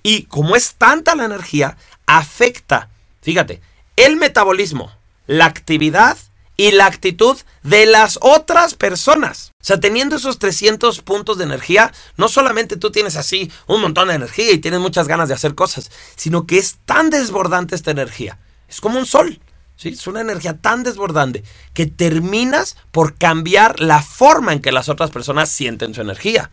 y 0.03 0.23
como 0.23 0.55
es 0.55 0.75
tanta 0.75 1.15
la 1.15 1.25
energía, 1.25 1.77
afecta, 2.05 2.89
fíjate, 3.21 3.61
el 3.95 4.15
metabolismo, 4.15 4.91
la 5.25 5.45
actividad 5.45 6.17
y 6.57 6.71
la 6.71 6.87
actitud 6.87 7.37
de 7.61 7.85
las 7.85 8.17
otras 8.19 8.73
personas. 8.73 9.53
O 9.61 9.63
sea, 9.63 9.79
teniendo 9.79 10.15
esos 10.15 10.39
300 10.39 11.01
puntos 11.01 11.37
de 11.37 11.43
energía, 11.43 11.93
no 12.17 12.27
solamente 12.27 12.77
tú 12.77 12.91
tienes 12.91 13.15
así 13.15 13.51
un 13.67 13.81
montón 13.81 14.07
de 14.07 14.15
energía 14.15 14.51
y 14.51 14.57
tienes 14.57 14.79
muchas 14.79 15.07
ganas 15.07 15.29
de 15.29 15.35
hacer 15.35 15.53
cosas, 15.53 15.91
sino 16.15 16.47
que 16.47 16.57
es 16.57 16.79
tan 16.85 17.11
desbordante 17.11 17.75
esta 17.75 17.91
energía. 17.91 18.39
Es 18.67 18.81
como 18.81 18.97
un 18.97 19.05
sol. 19.05 19.39
¿sí? 19.75 19.89
Es 19.89 20.07
una 20.07 20.21
energía 20.21 20.57
tan 20.57 20.81
desbordante 20.81 21.43
que 21.73 21.85
terminas 21.85 22.75
por 22.91 23.15
cambiar 23.17 23.79
la 23.79 24.01
forma 24.01 24.51
en 24.51 24.61
que 24.61 24.71
las 24.71 24.89
otras 24.89 25.11
personas 25.11 25.49
sienten 25.49 25.93
su 25.93 26.01
energía. 26.01 26.49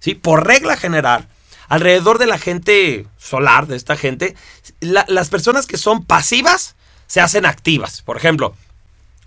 ¿sí? 0.00 0.16
Por 0.16 0.46
regla 0.46 0.76
general, 0.76 1.28
alrededor 1.68 2.18
de 2.18 2.26
la 2.26 2.38
gente 2.38 3.06
solar, 3.18 3.68
de 3.68 3.76
esta 3.76 3.96
gente, 3.96 4.34
las 4.80 5.28
personas 5.28 5.66
que 5.66 5.78
son 5.78 6.04
pasivas 6.04 6.74
se 7.06 7.20
hacen 7.20 7.46
activas. 7.46 8.02
Por 8.02 8.16
ejemplo, 8.16 8.56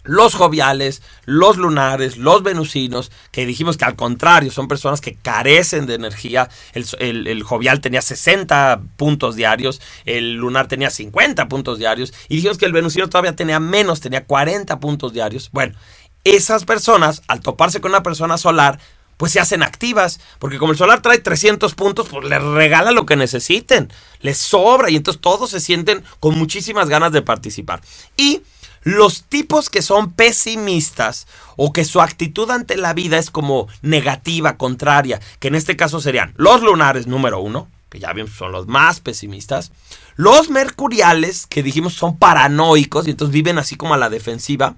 los 0.07 0.33
joviales, 0.33 1.01
los 1.25 1.57
lunares, 1.57 2.17
los 2.17 2.41
venusinos, 2.41 3.11
que 3.31 3.45
dijimos 3.45 3.77
que 3.77 3.85
al 3.85 3.95
contrario 3.95 4.51
son 4.51 4.67
personas 4.67 5.01
que 5.01 5.15
carecen 5.15 5.85
de 5.85 5.95
energía. 5.95 6.49
El, 6.73 7.43
jovial 7.43 7.81
tenía 7.81 8.01
60 8.01 8.81
puntos 8.95 9.35
diarios, 9.35 9.81
el 10.05 10.33
lunar 10.35 10.67
tenía 10.67 10.89
50 10.89 11.47
puntos 11.47 11.77
diarios 11.77 12.13
y 12.29 12.37
dijimos 12.37 12.57
que 12.57 12.65
el 12.65 12.73
venusino 12.73 13.09
todavía 13.09 13.35
tenía 13.35 13.59
menos, 13.59 14.01
tenía 14.01 14.25
40 14.25 14.79
puntos 14.79 15.13
diarios. 15.13 15.49
Bueno, 15.51 15.75
esas 16.23 16.65
personas, 16.65 17.21
al 17.27 17.41
toparse 17.41 17.81
con 17.81 17.91
una 17.91 18.03
persona 18.03 18.37
solar, 18.37 18.79
pues 19.17 19.31
se 19.31 19.39
hacen 19.39 19.63
activas, 19.63 20.19
porque 20.39 20.59
como 20.59 20.71
el 20.71 20.77
solar 20.77 21.01
trae 21.01 21.17
300 21.17 21.73
puntos, 21.73 22.07
pues 22.09 22.29
les 22.29 22.41
regala 22.41 22.91
lo 22.91 23.05
que 23.05 23.15
necesiten, 23.15 23.91
les 24.21 24.37
sobra 24.37 24.89
y 24.89 24.95
entonces 24.95 25.19
todos 25.19 25.49
se 25.49 25.59
sienten 25.59 26.03
con 26.19 26.37
muchísimas 26.37 26.87
ganas 26.87 27.11
de 27.11 27.23
participar. 27.23 27.81
Y 28.15 28.43
los 28.81 29.24
tipos 29.24 29.69
que 29.69 29.81
son 29.81 30.12
pesimistas 30.12 31.27
o 31.55 31.74
que 31.74 31.86
su 31.86 32.01
actitud 32.01 32.50
ante 32.51 32.77
la 32.77 32.93
vida 32.93 33.17
es 33.17 33.31
como 33.31 33.67
negativa, 33.81 34.57
contraria, 34.57 35.19
que 35.39 35.48
en 35.48 35.55
este 35.55 35.75
caso 35.75 36.00
serían 36.00 36.34
los 36.38 36.62
lunares 36.62 37.07
número 37.07 37.39
uno, 37.39 37.67
que 37.89 38.00
ya 38.00 38.13
bien 38.13 38.27
son 38.27 38.51
los 38.51 38.67
más 38.67 39.00
pesimistas, 39.00 39.72
los 40.15 40.50
mercuriales, 40.50 41.48
que 41.48 41.63
dijimos 41.63 41.93
son 41.93 42.17
paranoicos 42.17 43.07
y 43.07 43.12
entonces 43.12 43.34
viven 43.34 43.60
así 43.60 43.75
como 43.75 43.93
a 43.93 43.98
la 43.98 44.10
defensiva, 44.10 44.75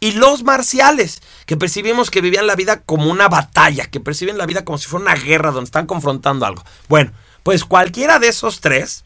y 0.00 0.12
los 0.12 0.42
marciales, 0.42 1.22
que 1.46 1.56
percibimos 1.56 2.10
que 2.10 2.20
vivían 2.20 2.46
la 2.46 2.56
vida 2.56 2.82
como 2.82 3.10
una 3.10 3.28
batalla, 3.28 3.86
que 3.86 4.00
perciben 4.00 4.38
la 4.38 4.46
vida 4.46 4.64
como 4.64 4.78
si 4.78 4.88
fuera 4.88 5.04
una 5.04 5.14
guerra 5.14 5.50
donde 5.50 5.66
están 5.66 5.86
confrontando 5.86 6.44
algo. 6.44 6.64
Bueno, 6.88 7.12
pues 7.42 7.64
cualquiera 7.64 8.18
de 8.18 8.28
esos 8.28 8.60
tres, 8.60 9.04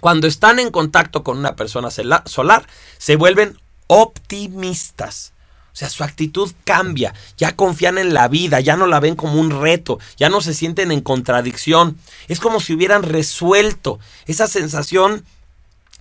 cuando 0.00 0.26
están 0.26 0.58
en 0.58 0.70
contacto 0.70 1.22
con 1.22 1.38
una 1.38 1.54
persona 1.54 1.90
solar, 1.90 2.66
se 2.98 3.16
vuelven 3.16 3.61
optimistas. 3.92 5.34
O 5.72 5.76
sea, 5.76 5.90
su 5.90 6.02
actitud 6.02 6.50
cambia, 6.64 7.14
ya 7.36 7.56
confían 7.56 7.98
en 7.98 8.14
la 8.14 8.28
vida, 8.28 8.60
ya 8.60 8.76
no 8.76 8.86
la 8.86 9.00
ven 9.00 9.16
como 9.16 9.38
un 9.38 9.50
reto, 9.50 9.98
ya 10.16 10.30
no 10.30 10.40
se 10.40 10.54
sienten 10.54 10.92
en 10.92 11.02
contradicción. 11.02 11.98
Es 12.28 12.40
como 12.40 12.60
si 12.60 12.72
hubieran 12.72 13.02
resuelto 13.02 14.00
esa 14.26 14.46
sensación 14.46 15.24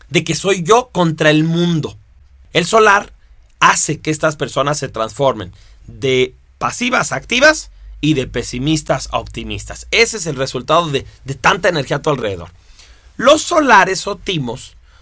de 0.10 0.24
que 0.24 0.36
soy 0.36 0.64
yo 0.64 0.90
contra 0.94 1.30
el 1.30 1.44
mundo. 1.44 1.98
El 2.54 2.66
solar 2.66 3.12
hace 3.60 4.00
que 4.00 4.12
estas 4.12 4.38
personas 4.38 4.78
se 4.78 4.88
transformen 4.88 5.52
de 5.88 6.34
pasivas 6.60 7.12
a 7.12 7.16
activas 7.18 7.72
y 8.00 8.14
de 8.14 8.28
pesimistas 8.28 9.10
a 9.12 9.20
optimistas. 9.20 9.88
Ese 9.92 10.18
es 10.18 10.28
el 10.28 10.38
resultado 10.38 10.90
de, 10.90 11.06
de 11.26 11.36
tanta 11.36 11.70
energía 11.70 11.98
a 11.98 12.02
tu 12.02 12.10
alrededor. 12.10 12.52
Los 13.18 13.42
solares 13.42 14.08
o 14.08 14.20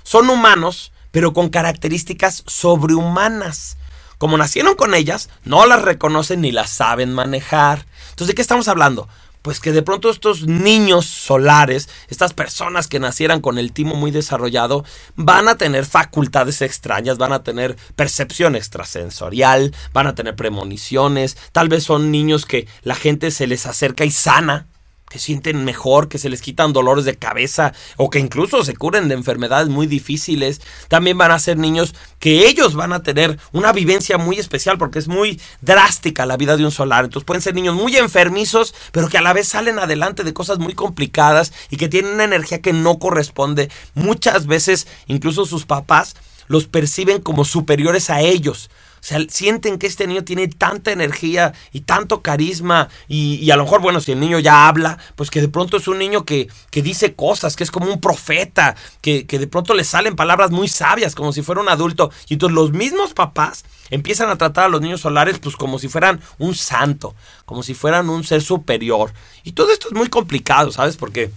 son 0.03 0.29
humanos 0.29 0.91
pero 1.11 1.33
con 1.33 1.49
características 1.49 2.43
sobrehumanas. 2.47 3.77
Como 4.17 4.37
nacieron 4.37 4.75
con 4.75 4.95
ellas, 4.95 5.29
no 5.45 5.65
las 5.65 5.81
reconocen 5.81 6.41
ni 6.41 6.51
las 6.51 6.69
saben 6.69 7.13
manejar. 7.13 7.85
Entonces, 8.09 8.27
¿de 8.27 8.35
qué 8.35 8.41
estamos 8.41 8.67
hablando? 8.67 9.07
Pues 9.41 9.61
que 9.61 9.71
de 9.71 9.81
pronto 9.81 10.09
estos 10.09 10.45
niños 10.45 11.05
solares, 11.05 11.87
estas 12.09 12.33
personas 12.33 12.87
que 12.87 12.99
nacieran 12.99 13.39
con 13.39 13.57
el 13.57 13.71
timo 13.71 13.95
muy 13.95 14.11
desarrollado, 14.11 14.83
van 15.15 15.47
a 15.47 15.55
tener 15.55 15.85
facultades 15.85 16.61
extrañas, 16.61 17.17
van 17.17 17.31
a 17.31 17.43
tener 17.43 17.77
percepción 17.95 18.57
extrasensorial, 18.57 19.73
van 19.93 20.07
a 20.07 20.15
tener 20.15 20.35
premoniciones, 20.35 21.37
tal 21.53 21.69
vez 21.69 21.85
son 21.85 22.11
niños 22.11 22.45
que 22.45 22.67
la 22.83 22.95
gente 22.95 23.31
se 23.31 23.47
les 23.47 23.65
acerca 23.65 24.03
y 24.03 24.11
sana, 24.11 24.67
que 25.09 25.19
sienten 25.19 25.65
mejor, 25.65 26.07
que 26.07 26.17
se 26.17 26.29
les 26.29 26.41
quitan 26.41 26.73
dolores 26.73 27.05
de 27.05 27.17
cabeza 27.17 27.73
o 27.97 28.09
que 28.09 28.19
incluso 28.19 28.63
se 28.63 28.75
curen 28.75 29.07
de 29.07 29.15
enfermedades 29.15 29.69
muy 29.69 29.87
difíciles. 29.87 30.61
También 30.87 31.17
van 31.17 31.31
a 31.31 31.39
ser 31.39 31.57
niños 31.57 31.95
que 32.19 32.47
ellos 32.47 32.75
van 32.75 32.93
a 32.93 33.03
tener 33.03 33.39
una 33.51 33.73
vivencia 33.73 34.17
muy 34.17 34.37
especial 34.37 34.77
porque 34.77 34.99
es 34.99 35.07
muy 35.07 35.41
drástica 35.61 36.25
la 36.25 36.37
vida 36.37 36.57
de 36.57 36.65
un 36.65 36.71
solar. 36.71 37.05
Entonces 37.05 37.25
pueden 37.25 37.41
ser 37.41 37.55
niños 37.55 37.75
muy 37.75 37.95
enfermizos, 37.97 38.73
pero 38.91 39.09
que 39.09 39.17
a 39.17 39.21
la 39.21 39.33
vez 39.33 39.47
salen 39.47 39.79
adelante 39.79 40.23
de 40.23 40.33
cosas 40.33 40.59
muy 40.59 40.73
complicadas 40.73 41.51
y 41.69 41.77
que 41.77 41.89
tienen 41.89 42.13
una 42.13 42.23
energía 42.23 42.61
que 42.61 42.73
no 42.73 42.99
corresponde. 42.99 43.69
Muchas 43.95 44.45
veces 44.45 44.87
incluso 45.07 45.45
sus 45.45 45.65
papás 45.65 46.15
los 46.47 46.67
perciben 46.67 47.21
como 47.21 47.45
superiores 47.45 48.09
a 48.09 48.21
ellos. 48.21 48.69
O 48.99 49.03
sea, 49.03 49.19
sienten 49.29 49.77
que 49.79 49.87
este 49.87 50.07
niño 50.07 50.23
tiene 50.23 50.47
tanta 50.47 50.91
energía 50.91 51.53
y 51.71 51.81
tanto 51.81 52.21
carisma 52.21 52.89
y, 53.07 53.49
a 53.49 53.55
lo 53.55 53.63
mejor, 53.63 53.81
bueno, 53.81 54.01
si 54.01 54.11
el 54.11 54.19
niño 54.19 54.39
ya 54.39 54.67
habla, 54.67 54.97
pues 55.15 55.29
que 55.29 55.41
de 55.41 55.47
pronto 55.47 55.77
es 55.77 55.87
un 55.87 55.97
niño 55.97 56.25
que, 56.25 56.49
que 56.69 56.81
dice 56.81 57.15
cosas, 57.15 57.55
que 57.55 57.63
es 57.63 57.71
como 57.71 57.91
un 57.91 58.01
profeta, 58.01 58.75
que, 59.01 59.25
que 59.25 59.39
de 59.39 59.47
pronto 59.47 59.73
le 59.73 59.83
salen 59.83 60.15
palabras 60.15 60.51
muy 60.51 60.67
sabias, 60.67 61.15
como 61.15 61.33
si 61.33 61.41
fuera 61.41 61.61
un 61.61 61.69
adulto. 61.69 62.11
Y 62.27 62.33
entonces 62.33 62.55
los 62.55 62.71
mismos 62.71 63.13
papás 63.13 63.63
empiezan 63.89 64.29
a 64.29 64.37
tratar 64.37 64.65
a 64.65 64.69
los 64.69 64.81
niños 64.81 65.01
solares 65.01 65.39
pues 65.39 65.55
como 65.55 65.79
si 65.79 65.87
fueran 65.87 66.21
un 66.37 66.55
santo, 66.55 67.15
como 67.45 67.63
si 67.63 67.73
fueran 67.73 68.09
un 68.09 68.23
ser 68.23 68.41
superior. 68.41 69.13
Y 69.43 69.53
todo 69.53 69.71
esto 69.71 69.87
es 69.87 69.93
muy 69.93 70.09
complicado, 70.09 70.71
¿sabes? 70.71 70.97
Porque... 70.97 71.31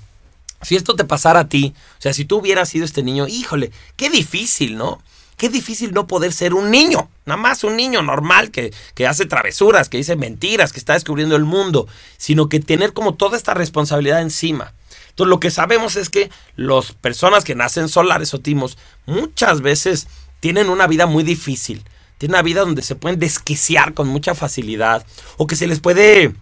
Si 0.64 0.76
esto 0.76 0.94
te 0.94 1.04
pasara 1.04 1.40
a 1.40 1.48
ti, 1.48 1.74
o 1.98 2.00
sea, 2.00 2.12
si 2.12 2.24
tú 2.24 2.38
hubieras 2.38 2.68
sido 2.68 2.84
este 2.84 3.02
niño, 3.02 3.26
híjole, 3.26 3.72
qué 3.96 4.10
difícil, 4.10 4.76
¿no? 4.76 5.02
Qué 5.42 5.48
difícil 5.48 5.92
no 5.92 6.06
poder 6.06 6.32
ser 6.32 6.54
un 6.54 6.70
niño, 6.70 7.10
nada 7.26 7.36
más 7.36 7.64
un 7.64 7.74
niño 7.74 8.00
normal 8.00 8.52
que, 8.52 8.72
que, 8.94 9.08
hace 9.08 9.26
travesuras, 9.26 9.88
que 9.88 9.96
dice 9.96 10.14
mentiras, 10.14 10.72
que 10.72 10.78
está 10.78 10.92
descubriendo 10.92 11.34
el 11.34 11.42
mundo, 11.42 11.88
sino 12.16 12.48
que 12.48 12.60
tener 12.60 12.92
como 12.92 13.14
toda 13.16 13.36
esta 13.36 13.52
responsabilidad 13.52 14.22
encima. 14.22 14.72
Entonces 15.08 15.28
lo 15.28 15.40
que 15.40 15.50
sabemos 15.50 15.96
es 15.96 16.10
que 16.10 16.30
las 16.54 16.92
personas 16.92 17.42
que 17.42 17.56
nacen 17.56 17.88
solares 17.88 18.32
o 18.34 18.38
timos 18.38 18.78
muchas 19.04 19.62
veces 19.62 20.06
tienen 20.38 20.68
una 20.68 20.86
vida 20.86 21.06
muy 21.06 21.24
difícil, 21.24 21.82
tienen 22.18 22.36
una 22.36 22.42
vida 22.42 22.60
donde 22.60 22.82
se 22.82 22.94
pueden 22.94 23.18
desquiciar 23.18 23.94
con 23.94 24.06
mucha 24.06 24.36
facilidad 24.36 25.04
o 25.38 25.48
que 25.48 25.56
se 25.56 25.66
les 25.66 25.80
puede 25.80 26.34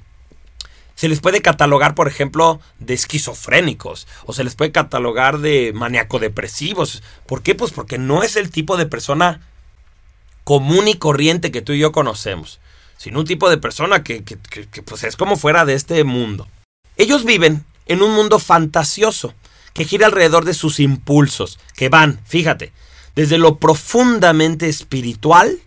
se 1.00 1.09
les 1.09 1.21
puede 1.21 1.40
catalogar, 1.40 1.95
por 1.95 2.09
ejemplo, 2.09 2.61
de 2.78 2.92
esquizofrénicos 2.92 4.07
o 4.26 4.35
se 4.35 4.45
les 4.45 4.54
puede 4.54 4.71
catalogar 4.71 5.38
de 5.38 5.73
maníaco-depresivos. 5.75 7.02
¿Por 7.25 7.42
qué? 7.42 7.54
Pues 7.54 7.73
porque 7.73 7.97
no 7.97 8.23
es 8.23 8.37
el 8.37 8.50
tipo 8.50 8.76
de 8.76 8.85
persona 8.85 9.40
común 10.45 10.88
y 10.88 10.97
corriente 10.97 11.50
que 11.50 11.62
tú 11.62 11.73
y 11.73 11.78
yo 11.78 11.90
conocemos, 11.90 12.61
sino 12.99 13.21
un 13.21 13.25
tipo 13.25 13.49
de 13.49 13.57
persona 13.57 14.04
que, 14.04 14.23
pues 14.85 15.04
es 15.04 15.16
como 15.16 15.38
fuera 15.38 15.64
de 15.64 15.73
este 15.73 16.04
mundo. 16.04 16.47
Ellos 16.99 17.25
viven 17.25 17.64
en 17.87 18.02
un 18.02 18.12
mundo 18.12 18.38
fantasioso 18.38 19.33
que 19.73 19.87
gira 19.87 20.04
alrededor 20.04 20.45
de 20.45 20.52
sus 20.52 20.80
impulsos, 20.80 21.59
que 21.76 21.88
van, 21.88 22.21
fíjate, 22.26 22.75
desde 23.14 23.38
lo 23.38 23.57
profundamente 23.57 24.69
espiritual, 24.69 25.61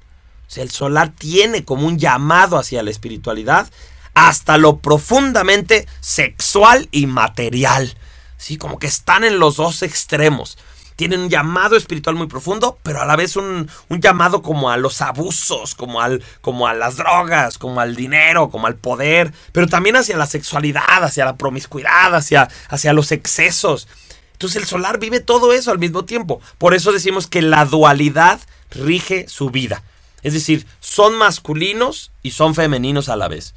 o 0.48 0.52
sea, 0.52 0.62
el 0.62 0.70
solar 0.70 1.12
tiene 1.18 1.66
como 1.66 1.88
un 1.88 1.98
llamado 1.98 2.60
hacia 2.60 2.84
la 2.84 2.92
espiritualidad, 2.92 3.68
hasta 4.14 4.58
lo 4.58 4.80
profundamente 4.80 5.88
sexual 6.00 6.88
y 6.92 7.08
material. 7.08 7.96
Sí, 8.38 8.58
como 8.58 8.80
que 8.80 8.88
están 8.88 9.24
en 9.24 9.40
los 9.40 9.56
dos 9.56 9.84
extremos. 9.84 10.58
Tienen 10.96 11.22
un 11.22 11.30
llamado 11.30 11.76
espiritual 11.76 12.16
muy 12.16 12.28
profundo, 12.28 12.78
pero 12.84 13.02
a 13.02 13.06
la 13.06 13.16
vez 13.16 13.36
un, 13.36 13.70
llamado 13.90 14.42
como 14.42 14.70
a 14.70 14.78
los 14.78 15.02
abusos, 15.02 15.74
como, 15.74 16.02
al, 16.02 16.24
como 16.42 16.68
a 16.68 16.74
las 16.74 16.98
drogas, 16.98 17.58
como 17.58 17.80
al 17.80 17.96
dinero, 17.96 18.50
como 18.50 18.68
al 18.68 18.76
poder, 18.76 19.34
pero 19.52 19.68
también 19.68 19.96
hacia 19.96 20.18
la 20.18 20.28
sexualidad, 20.28 21.04
hacia 21.04 21.26
la 21.26 21.36
promiscuidad, 21.36 22.14
hacia, 22.14 22.48
hacia 22.70 22.94
los 22.94 23.12
excesos. 23.12 23.88
Entonces 24.34 24.62
el 24.62 24.68
solar 24.68 25.00
vive 25.00 25.20
todo 25.20 25.54
eso 25.54 25.72
al 25.72 25.80
mismo 25.80 26.06
tiempo. 26.06 26.42
Por 26.58 26.74
eso 26.74 26.92
decimos 26.92 27.28
que 27.28 27.42
la 27.42 27.66
dualidad 27.66 28.40
rige 28.72 29.28
su 29.28 29.50
vida. 29.50 29.84
Es 30.22 30.34
decir, 30.34 30.68
son 30.80 31.18
masculinos 31.18 32.12
y 32.22 32.32
son 32.32 32.56
femeninos 32.56 33.10
a 33.10 33.16
la 33.16 33.28
vez. 33.28 33.56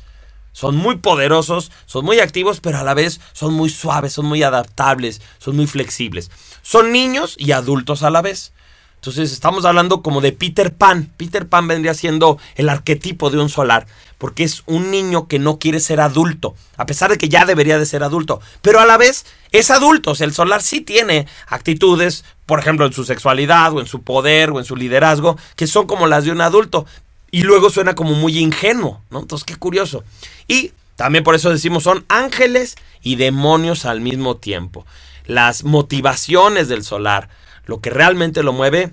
Son 0.57 0.75
muy 0.75 0.97
poderosos, 0.97 1.71
son 1.85 2.07
muy 2.07 2.19
activos, 2.19 2.61
pero 2.61 2.79
a 2.79 2.83
la 2.83 2.95
vez 2.95 3.21
son 3.35 3.53
muy 3.53 3.69
suaves, 3.69 4.15
son 4.15 4.25
muy 4.25 4.43
adaptables, 4.43 5.21
son 5.37 5.55
muy 5.55 5.67
flexibles. 5.67 6.31
Son 6.63 6.93
niños 6.93 7.37
y 7.39 7.53
adultos 7.53 8.03
a 8.03 8.09
la 8.09 8.23
vez. 8.23 8.55
Entonces 8.95 9.33
estamos 9.33 9.67
hablando 9.67 10.01
como 10.01 10.23
de 10.23 10.33
Peter 10.33 10.73
Pan. 10.73 11.13
Peter 11.19 11.47
Pan 11.47 11.69
vendría 11.69 11.93
siendo 11.93 12.39
el 12.55 12.71
arquetipo 12.71 13.29
de 13.29 13.39
un 13.39 13.51
solar, 13.51 13.87
porque 14.17 14.45
es 14.45 14.63
un 14.65 14.91
niño 14.91 15.29
que 15.29 15.39
no 15.39 15.59
quiere 15.59 15.79
ser 15.79 16.01
adulto, 16.01 16.55
a 16.79 16.87
pesar 16.87 17.11
de 17.11 17.19
que 17.19 17.29
ya 17.29 17.45
debería 17.45 17.79
de 17.79 17.85
ser 17.85 18.03
adulto, 18.03 18.41
pero 18.63 18.81
a 18.81 18.87
la 18.87 18.97
vez 18.97 19.27
es 19.53 19.71
adulto. 19.71 20.13
O 20.13 20.15
sea, 20.15 20.27
el 20.27 20.33
solar 20.33 20.63
sí 20.63 20.81
tiene 20.81 21.27
actitudes, 21.49 22.25
por 22.47 22.61
ejemplo, 22.61 22.87
en 22.87 22.95
su 22.95 23.05
sexualidad 23.05 23.75
o 23.75 23.81
en 23.81 23.87
su 23.87 24.01
poder 24.03 24.53
o 24.53 24.59
en 24.59 24.65
su 24.65 24.75
liderazgo, 24.75 25.37
que 25.55 25.67
son 25.67 25.87
como 25.87 26.07
las 26.07 26.25
de 26.25 26.33
un 26.33 26.41
adulto, 26.41 26.87
y 27.31 27.43
luego 27.43 27.71
suena 27.71 27.95
como 27.95 28.15
muy 28.15 28.39
ingenuo, 28.39 29.03
¿no? 29.11 29.21
Entonces, 29.21 29.45
qué 29.45 29.57
curioso. 29.57 30.05
Y 30.49 30.73
también 30.97 31.25
por 31.25 31.35
eso 31.35 31.51
decimos 31.51 31.83
son 31.83 32.05
ángeles 32.09 32.77
y 33.03 33.17
demonios 33.17 33.85
al 33.85 34.01
mismo 34.01 34.37
tiempo. 34.37 34.87
Las 35.27 35.65
motivaciones 35.65 36.69
del 36.69 36.85
solar, 36.85 37.29
lo 37.67 37.81
que 37.81 37.91
realmente 37.91 38.43
lo 38.43 38.53
mueve, 38.53 38.93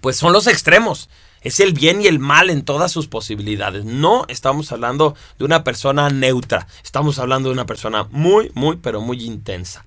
pues 0.00 0.16
son 0.16 0.32
los 0.32 0.46
extremos. 0.46 1.08
Es 1.40 1.60
el 1.60 1.72
bien 1.74 2.00
y 2.00 2.06
el 2.06 2.18
mal 2.18 2.50
en 2.50 2.64
todas 2.64 2.90
sus 2.90 3.06
posibilidades. 3.06 3.84
No 3.84 4.24
estamos 4.28 4.72
hablando 4.72 5.14
de 5.38 5.44
una 5.44 5.62
persona 5.62 6.08
neutra. 6.10 6.66
Estamos 6.82 7.18
hablando 7.18 7.48
de 7.48 7.54
una 7.54 7.66
persona 7.66 8.08
muy, 8.10 8.50
muy, 8.54 8.76
pero 8.76 9.00
muy 9.00 9.22
intensa. 9.24 9.84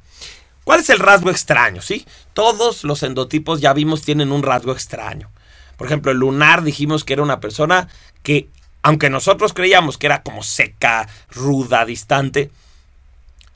¿Cuál 0.64 0.82
es 0.82 0.90
el 0.90 1.00
rasgo 1.00 1.30
extraño? 1.30 1.82
¿Sí? 1.82 2.06
Todos 2.34 2.84
los 2.84 3.02
endotipos 3.02 3.62
ya 3.62 3.74
vimos 3.74 4.02
tienen 4.02 4.32
un 4.32 4.44
rasgo 4.44 4.72
extraño. 4.72 5.30
Por 5.78 5.88
ejemplo, 5.88 6.12
el 6.12 6.18
lunar 6.18 6.64
dijimos 6.64 7.04
que 7.04 7.14
era 7.14 7.24
una 7.24 7.40
persona 7.40 7.88
que, 8.24 8.50
aunque 8.84 9.10
nosotros 9.10 9.54
creíamos 9.54 9.98
que 9.98 10.08
era 10.08 10.24
como 10.24 10.44
seca, 10.44 11.08
ruda, 11.32 11.86
distante, 11.86 12.52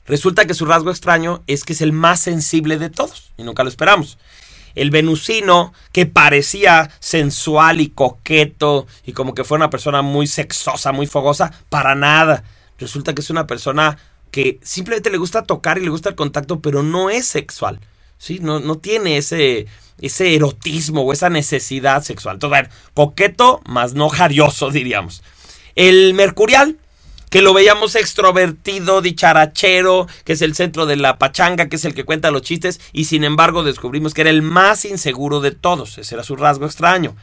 resulta 0.06 0.46
que 0.46 0.54
su 0.54 0.64
rasgo 0.64 0.90
extraño 0.90 1.42
es 1.46 1.64
que 1.64 1.74
es 1.74 1.80
el 1.80 1.92
más 1.92 2.20
sensible 2.20 2.78
de 2.78 2.90
todos 2.90 3.32
y 3.36 3.42
nunca 3.42 3.62
lo 3.62 3.68
esperamos 3.68 4.18
el 4.74 4.90
venusino, 4.90 5.72
que 5.92 6.06
parecía 6.06 6.90
sensual 7.00 7.80
y 7.80 7.90
coqueto 7.90 8.86
y 9.04 9.12
como 9.12 9.34
que 9.34 9.44
fue 9.44 9.56
una 9.56 9.70
persona 9.70 10.02
muy 10.02 10.26
sexosa, 10.26 10.92
muy 10.92 11.06
fogosa, 11.06 11.52
para 11.68 11.94
nada. 11.94 12.44
Resulta 12.78 13.14
que 13.14 13.20
es 13.20 13.30
una 13.30 13.46
persona 13.46 13.98
que 14.30 14.58
simplemente 14.62 15.10
le 15.10 15.18
gusta 15.18 15.42
tocar 15.42 15.78
y 15.78 15.84
le 15.84 15.90
gusta 15.90 16.08
el 16.08 16.14
contacto, 16.14 16.60
pero 16.60 16.82
no 16.82 17.10
es 17.10 17.26
sexual. 17.26 17.80
¿Sí? 18.22 18.38
No, 18.40 18.60
no 18.60 18.78
tiene 18.78 19.16
ese, 19.16 19.66
ese 20.00 20.36
erotismo 20.36 21.02
o 21.02 21.12
esa 21.12 21.28
necesidad 21.28 22.04
sexual. 22.04 22.36
Entonces, 22.36 22.68
coqueto, 22.94 23.60
más 23.66 23.94
no 23.94 24.08
jarioso, 24.08 24.70
diríamos. 24.70 25.24
El 25.74 26.14
mercurial, 26.14 26.78
que 27.30 27.42
lo 27.42 27.52
veíamos 27.52 27.96
extrovertido, 27.96 29.02
dicharachero, 29.02 30.06
que 30.24 30.34
es 30.34 30.42
el 30.42 30.54
centro 30.54 30.86
de 30.86 30.96
la 30.96 31.18
pachanga, 31.18 31.68
que 31.68 31.76
es 31.76 31.84
el 31.84 31.94
que 31.94 32.04
cuenta 32.04 32.30
los 32.30 32.42
chistes, 32.42 32.80
y 32.92 33.06
sin 33.06 33.24
embargo 33.24 33.64
descubrimos 33.64 34.14
que 34.14 34.20
era 34.20 34.30
el 34.30 34.42
más 34.42 34.84
inseguro 34.84 35.40
de 35.40 35.50
todos, 35.50 35.98
ese 35.98 36.14
era 36.14 36.22
su 36.22 36.36
rasgo 36.36 36.66
extraño. 36.66 37.16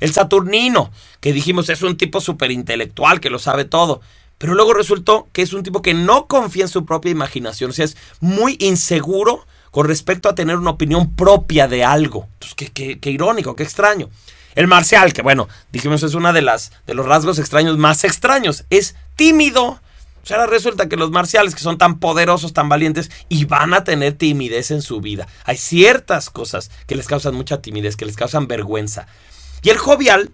El 0.00 0.14
Saturnino, 0.14 0.90
que 1.20 1.34
dijimos 1.34 1.68
es 1.68 1.82
un 1.82 1.98
tipo 1.98 2.22
súper 2.22 2.50
intelectual, 2.50 3.20
que 3.20 3.28
lo 3.28 3.38
sabe 3.38 3.66
todo, 3.66 4.00
pero 4.38 4.54
luego 4.54 4.72
resultó 4.72 5.28
que 5.32 5.42
es 5.42 5.52
un 5.52 5.62
tipo 5.62 5.82
que 5.82 5.94
no 5.94 6.28
confía 6.28 6.64
en 6.64 6.68
su 6.68 6.86
propia 6.86 7.10
imaginación, 7.10 7.70
o 7.70 7.74
sea, 7.74 7.84
es 7.84 7.96
muy 8.20 8.56
inseguro 8.60 9.46
con 9.70 9.86
respecto 9.86 10.28
a 10.28 10.34
tener 10.34 10.56
una 10.56 10.70
opinión 10.70 11.14
propia 11.14 11.68
de 11.68 11.84
algo. 11.84 12.28
Entonces, 12.34 12.70
qué, 12.72 12.98
qué 12.98 13.10
irónico, 13.10 13.56
qué 13.56 13.62
extraño. 13.62 14.08
El 14.56 14.66
marcial, 14.68 15.12
que 15.12 15.22
bueno, 15.22 15.48
dijimos 15.70 16.02
es 16.02 16.14
una 16.14 16.32
de 16.32 16.40
las 16.42 16.72
de 16.86 16.94
los 16.94 17.06
rasgos 17.06 17.38
extraños 17.38 17.76
más 17.76 18.04
extraños, 18.04 18.64
es 18.70 18.96
tímido. 19.14 19.64
O 19.64 20.26
sea, 20.26 20.38
ahora 20.38 20.50
resulta 20.50 20.88
que 20.88 20.96
los 20.96 21.10
marciales, 21.10 21.54
que 21.54 21.60
son 21.60 21.78
tan 21.78 22.00
poderosos, 22.00 22.52
tan 22.52 22.68
valientes, 22.68 23.10
y 23.28 23.44
van 23.44 23.74
a 23.74 23.84
tener 23.84 24.14
timidez 24.14 24.70
en 24.70 24.82
su 24.82 25.00
vida. 25.00 25.28
Hay 25.44 25.56
ciertas 25.56 26.30
cosas 26.30 26.70
que 26.86 26.96
les 26.96 27.06
causan 27.06 27.34
mucha 27.34 27.62
timidez, 27.62 27.96
que 27.96 28.06
les 28.06 28.16
causan 28.16 28.48
vergüenza. 28.48 29.06
Y 29.62 29.70
el 29.70 29.78
jovial, 29.78 30.30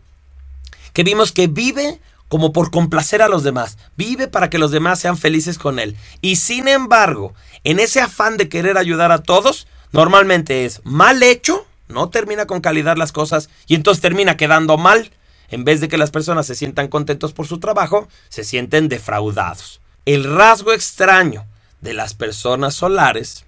que 0.92 1.02
vimos 1.02 1.32
que 1.32 1.48
vive 1.48 2.00
como 2.32 2.54
por 2.54 2.70
complacer 2.70 3.20
a 3.20 3.28
los 3.28 3.42
demás, 3.42 3.76
vive 3.94 4.26
para 4.26 4.48
que 4.48 4.56
los 4.56 4.70
demás 4.70 4.98
sean 4.98 5.18
felices 5.18 5.58
con 5.58 5.78
él. 5.78 5.98
Y 6.22 6.36
sin 6.36 6.66
embargo, 6.66 7.34
en 7.62 7.78
ese 7.78 8.00
afán 8.00 8.38
de 8.38 8.48
querer 8.48 8.78
ayudar 8.78 9.12
a 9.12 9.22
todos, 9.22 9.66
normalmente 9.92 10.64
es 10.64 10.80
mal 10.82 11.22
hecho 11.22 11.66
no 11.88 12.08
termina 12.08 12.46
con 12.46 12.62
calidad 12.62 12.96
las 12.96 13.12
cosas 13.12 13.50
y 13.66 13.74
entonces 13.74 14.00
termina 14.00 14.38
quedando 14.38 14.78
mal. 14.78 15.10
En 15.50 15.64
vez 15.64 15.82
de 15.82 15.88
que 15.88 15.98
las 15.98 16.10
personas 16.10 16.46
se 16.46 16.54
sientan 16.54 16.88
contentos 16.88 17.34
por 17.34 17.46
su 17.46 17.60
trabajo, 17.60 18.08
se 18.30 18.44
sienten 18.44 18.88
defraudados. 18.88 19.82
El 20.06 20.24
rasgo 20.24 20.72
extraño 20.72 21.44
de 21.82 21.92
las 21.92 22.14
personas 22.14 22.72
solares 22.72 23.44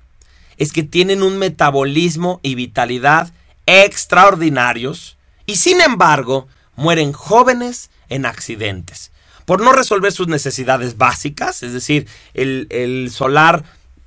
es 0.58 0.74
que 0.74 0.82
tienen 0.82 1.22
un 1.22 1.38
metabolismo 1.38 2.38
y 2.42 2.54
vitalidad 2.54 3.32
extraordinarios 3.64 5.16
y 5.46 5.56
sin 5.56 5.80
embargo 5.80 6.48
mueren 6.76 7.14
jóvenes 7.14 7.88
en 8.08 8.26
accidentes. 8.26 9.10
Por 9.44 9.60
no 9.60 9.72
resolver 9.72 10.12
sus 10.12 10.28
necesidades 10.28 10.96
básicas, 10.96 11.62
es 11.62 11.72
decir, 11.72 12.06
el, 12.32 12.66
el 12.70 13.10
solar 13.10 13.64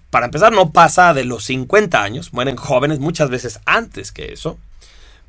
para 0.10 0.26
empezar, 0.26 0.54
no 0.54 0.72
pasa 0.72 1.14
de 1.14 1.26
los 1.26 1.44
50 1.46 2.02
años, 2.02 2.34
mueren 2.34 2.56
jóvenes 2.56 3.00
muchas 3.00 3.30
veces 3.30 3.60
antes 3.66 4.12
que 4.12 4.32
eso, 4.32 4.58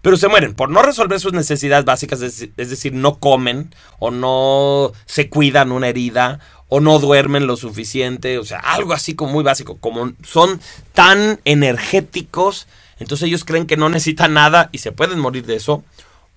pero 0.02 0.16
se 0.16 0.28
mueren 0.28 0.54
por 0.54 0.70
no 0.70 0.82
resolver 0.82 1.18
sus 1.18 1.32
necesidades 1.32 1.84
básicas, 1.84 2.22
es, 2.22 2.54
decir, 2.56 2.92
no 2.94 3.18
comen 3.18 3.74
o 3.98 4.10
no 4.10 4.92
se 5.06 5.28
cuidan 5.28 5.72
una 5.72 5.88
herida 5.88 6.38
o 6.68 6.80
no 6.80 6.98
duermen 7.00 7.46
lo 7.46 7.56
suficiente, 7.56 8.38
o 8.38 8.44
sea, 8.44 8.60
algo 8.60 8.92
así 8.92 9.14
como 9.14 9.32
muy 9.32 9.42
básico, 9.42 9.78
como 9.78 10.12
son 10.22 10.60
tan 10.92 11.40
energéticos, 11.44 12.68
entonces 13.00 13.26
ellos 13.26 13.44
creen 13.44 13.66
que 13.66 13.76
no 13.76 13.88
necesitan 13.88 14.34
nada 14.34 14.68
y 14.70 14.78
se 14.78 14.92
pueden 14.92 15.18
morir 15.18 15.44
de 15.46 15.56
eso, 15.56 15.82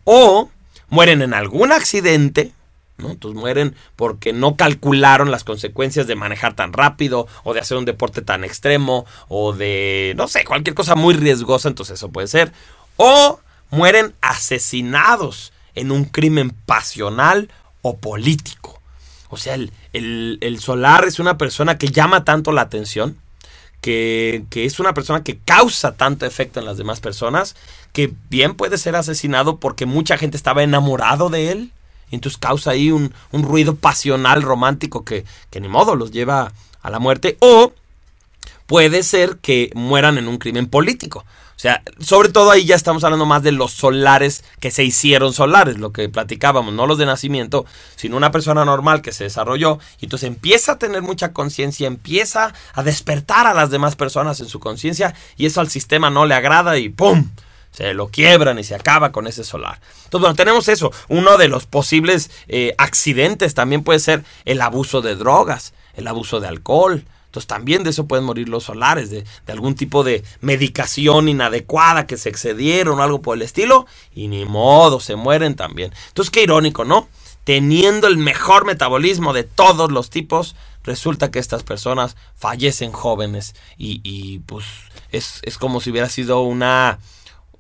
o 0.03 0.49
mueren 0.91 1.23
en 1.23 1.33
algún 1.33 1.71
accidente, 1.71 2.51
entonces 2.99 3.39
mueren 3.39 3.75
porque 3.95 4.33
no 4.33 4.55
calcularon 4.55 5.31
las 5.31 5.43
consecuencias 5.43 6.05
de 6.05 6.15
manejar 6.15 6.53
tan 6.53 6.73
rápido 6.73 7.27
o 7.43 7.55
de 7.55 7.61
hacer 7.61 7.77
un 7.77 7.85
deporte 7.85 8.21
tan 8.21 8.43
extremo 8.43 9.05
o 9.27 9.53
de, 9.53 10.13
no 10.17 10.27
sé, 10.27 10.43
cualquier 10.43 10.75
cosa 10.75 10.93
muy 10.93 11.15
riesgosa, 11.15 11.69
entonces 11.69 11.95
eso 11.95 12.09
puede 12.09 12.27
ser. 12.27 12.51
O 12.97 13.39
mueren 13.71 14.13
asesinados 14.21 15.53
en 15.73 15.91
un 15.91 16.05
crimen 16.05 16.51
pasional 16.51 17.49
o 17.81 17.97
político. 17.97 18.81
O 19.29 19.37
sea, 19.37 19.55
el, 19.55 19.71
el, 19.93 20.59
solar 20.59 21.05
es 21.05 21.19
una 21.19 21.37
persona 21.37 21.77
que 21.77 21.87
llama 21.87 22.25
tanto 22.25 22.51
la 22.51 22.61
atención, 22.61 23.17
que, 23.81 24.45
que, 24.49 24.65
es 24.65 24.79
una 24.79 24.93
persona 24.93 25.23
que 25.23 25.39
causa 25.39 25.93
tanto 25.93 26.25
efecto 26.25 26.59
en 26.59 26.65
las 26.65 26.77
demás 26.77 26.99
personas, 26.99 27.55
que 27.93 28.13
bien 28.29 28.55
puede 28.55 28.77
ser 28.77 28.95
asesinado 28.95 29.57
porque 29.57 29.85
mucha 29.85 30.17
gente 30.17 30.37
estaba 30.37 30.63
enamorado 30.63 31.29
de 31.29 31.51
él 31.51 31.71
y 32.11 32.15
entonces 32.15 32.37
causa 32.37 32.71
ahí 32.71 32.91
un, 32.91 33.13
ruido 33.31 33.75
pasional 33.75 34.41
romántico 34.43 35.05
que, 35.05 35.25
que 35.49 35.61
ni 35.61 35.69
modo 35.69 35.95
los 35.95 36.11
lleva 36.11 36.51
a 36.81 36.89
la 36.89 36.99
muerte. 36.99 37.37
O 37.39 37.71
puede 38.67 39.03
ser 39.03 39.37
que 39.37 39.71
mueran 39.75 40.17
en 40.17 40.27
un 40.27 40.37
crimen 40.37 40.67
político. 40.67 41.25
O 41.61 41.67
sea, 41.69 41.83
sobre 41.99 42.29
todo 42.29 42.49
ahí 42.49 42.65
ya 42.65 42.73
estamos 42.73 43.03
hablando 43.03 43.27
más 43.27 43.43
de 43.43 43.51
los 43.51 43.71
solares 43.71 44.43
que 44.59 44.71
se 44.71 44.83
hicieron 44.83 45.31
solares, 45.31 45.77
lo 45.77 45.93
que 45.93 46.09
platicábamos, 46.09 46.73
no 46.73 46.87
los 46.87 46.97
de 46.97 47.05
nacimiento, 47.05 47.67
sino 47.95 48.17
una 48.17 48.31
persona 48.31 48.65
normal 48.65 49.03
que 49.03 49.11
se 49.11 49.25
desarrolló 49.25 49.77
y 49.99 50.05
entonces 50.05 50.27
empieza 50.27 50.71
a 50.71 50.79
tener 50.79 51.03
mucha 51.03 51.33
conciencia, 51.33 51.85
empieza 51.85 52.55
a 52.73 52.81
despertar 52.81 53.45
a 53.45 53.53
las 53.53 53.69
demás 53.69 53.95
personas 53.95 54.39
en 54.39 54.47
su 54.47 54.59
conciencia 54.59 55.13
y 55.37 55.45
eso 55.45 55.61
al 55.61 55.69
sistema 55.69 56.09
no 56.09 56.25
le 56.25 56.33
agrada 56.33 56.79
y 56.79 56.89
¡pum! 56.89 57.29
se 57.69 57.93
lo 57.93 58.07
quiebran 58.07 58.57
y 58.57 58.63
se 58.63 58.73
acaba 58.73 59.11
con 59.11 59.27
ese 59.27 59.43
solar. 59.43 59.79
Entonces, 60.05 60.21
bueno, 60.21 60.35
tenemos 60.35 60.67
eso. 60.67 60.91
Uno 61.09 61.37
de 61.37 61.47
los 61.47 61.67
posibles 61.67 62.31
eh, 62.47 62.73
accidentes 62.79 63.53
también 63.53 63.83
puede 63.83 63.99
ser 63.99 64.23
el 64.45 64.61
abuso 64.61 65.03
de 65.03 65.15
drogas, 65.15 65.75
el 65.93 66.07
abuso 66.07 66.39
de 66.39 66.47
alcohol. 66.47 67.05
Entonces 67.31 67.47
también 67.47 67.85
de 67.85 67.91
eso 67.91 68.07
pueden 68.07 68.25
morir 68.25 68.49
los 68.49 68.65
solares, 68.65 69.09
de, 69.09 69.23
de, 69.23 69.53
algún 69.53 69.75
tipo 69.75 70.03
de 70.03 70.21
medicación 70.41 71.29
inadecuada 71.29 72.05
que 72.05 72.17
se 72.17 72.27
excedieron 72.27 72.99
o 72.99 73.03
algo 73.03 73.21
por 73.21 73.37
el 73.37 73.41
estilo, 73.41 73.85
y 74.13 74.27
ni 74.27 74.43
modo, 74.43 74.99
se 74.99 75.15
mueren 75.15 75.55
también. 75.55 75.93
Entonces 76.09 76.29
qué 76.29 76.43
irónico, 76.43 76.83
¿no? 76.83 77.07
Teniendo 77.45 78.07
el 78.07 78.17
mejor 78.17 78.65
metabolismo 78.65 79.31
de 79.31 79.45
todos 79.45 79.93
los 79.93 80.09
tipos, 80.09 80.57
resulta 80.83 81.31
que 81.31 81.39
estas 81.39 81.63
personas 81.63 82.17
fallecen 82.35 82.91
jóvenes 82.91 83.55
y, 83.77 84.01
y 84.03 84.39
pues 84.39 84.65
es, 85.13 85.39
es 85.43 85.57
como 85.57 85.79
si 85.79 85.91
hubiera 85.91 86.09
sido 86.09 86.41
una 86.41 86.99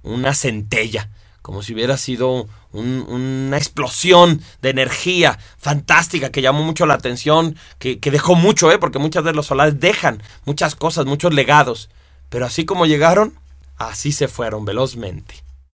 una 0.03 0.33
centella, 0.33 1.09
como 1.41 1.63
si 1.63 1.73
hubiera 1.73 1.97
sido 1.97 2.47
una 2.73 3.57
explosión 3.57 4.41
de 4.61 4.69
energía 4.69 5.39
fantástica 5.57 6.31
que 6.31 6.41
llamó 6.41 6.63
mucho 6.63 6.85
la 6.85 6.93
atención, 6.93 7.57
que, 7.79 7.99
que 7.99 8.11
dejó 8.11 8.35
mucho, 8.35 8.71
¿eh? 8.71 8.77
porque 8.77 8.99
muchas 8.99 9.23
de 9.23 9.33
los 9.33 9.47
solares 9.47 9.79
dejan 9.79 10.21
muchas 10.45 10.75
cosas, 10.75 11.05
muchos 11.05 11.33
legados, 11.33 11.89
pero 12.29 12.45
así 12.45 12.65
como 12.65 12.85
llegaron, 12.85 13.33
así 13.77 14.11
se 14.11 14.27
fueron 14.27 14.65
velozmente. 14.65 15.43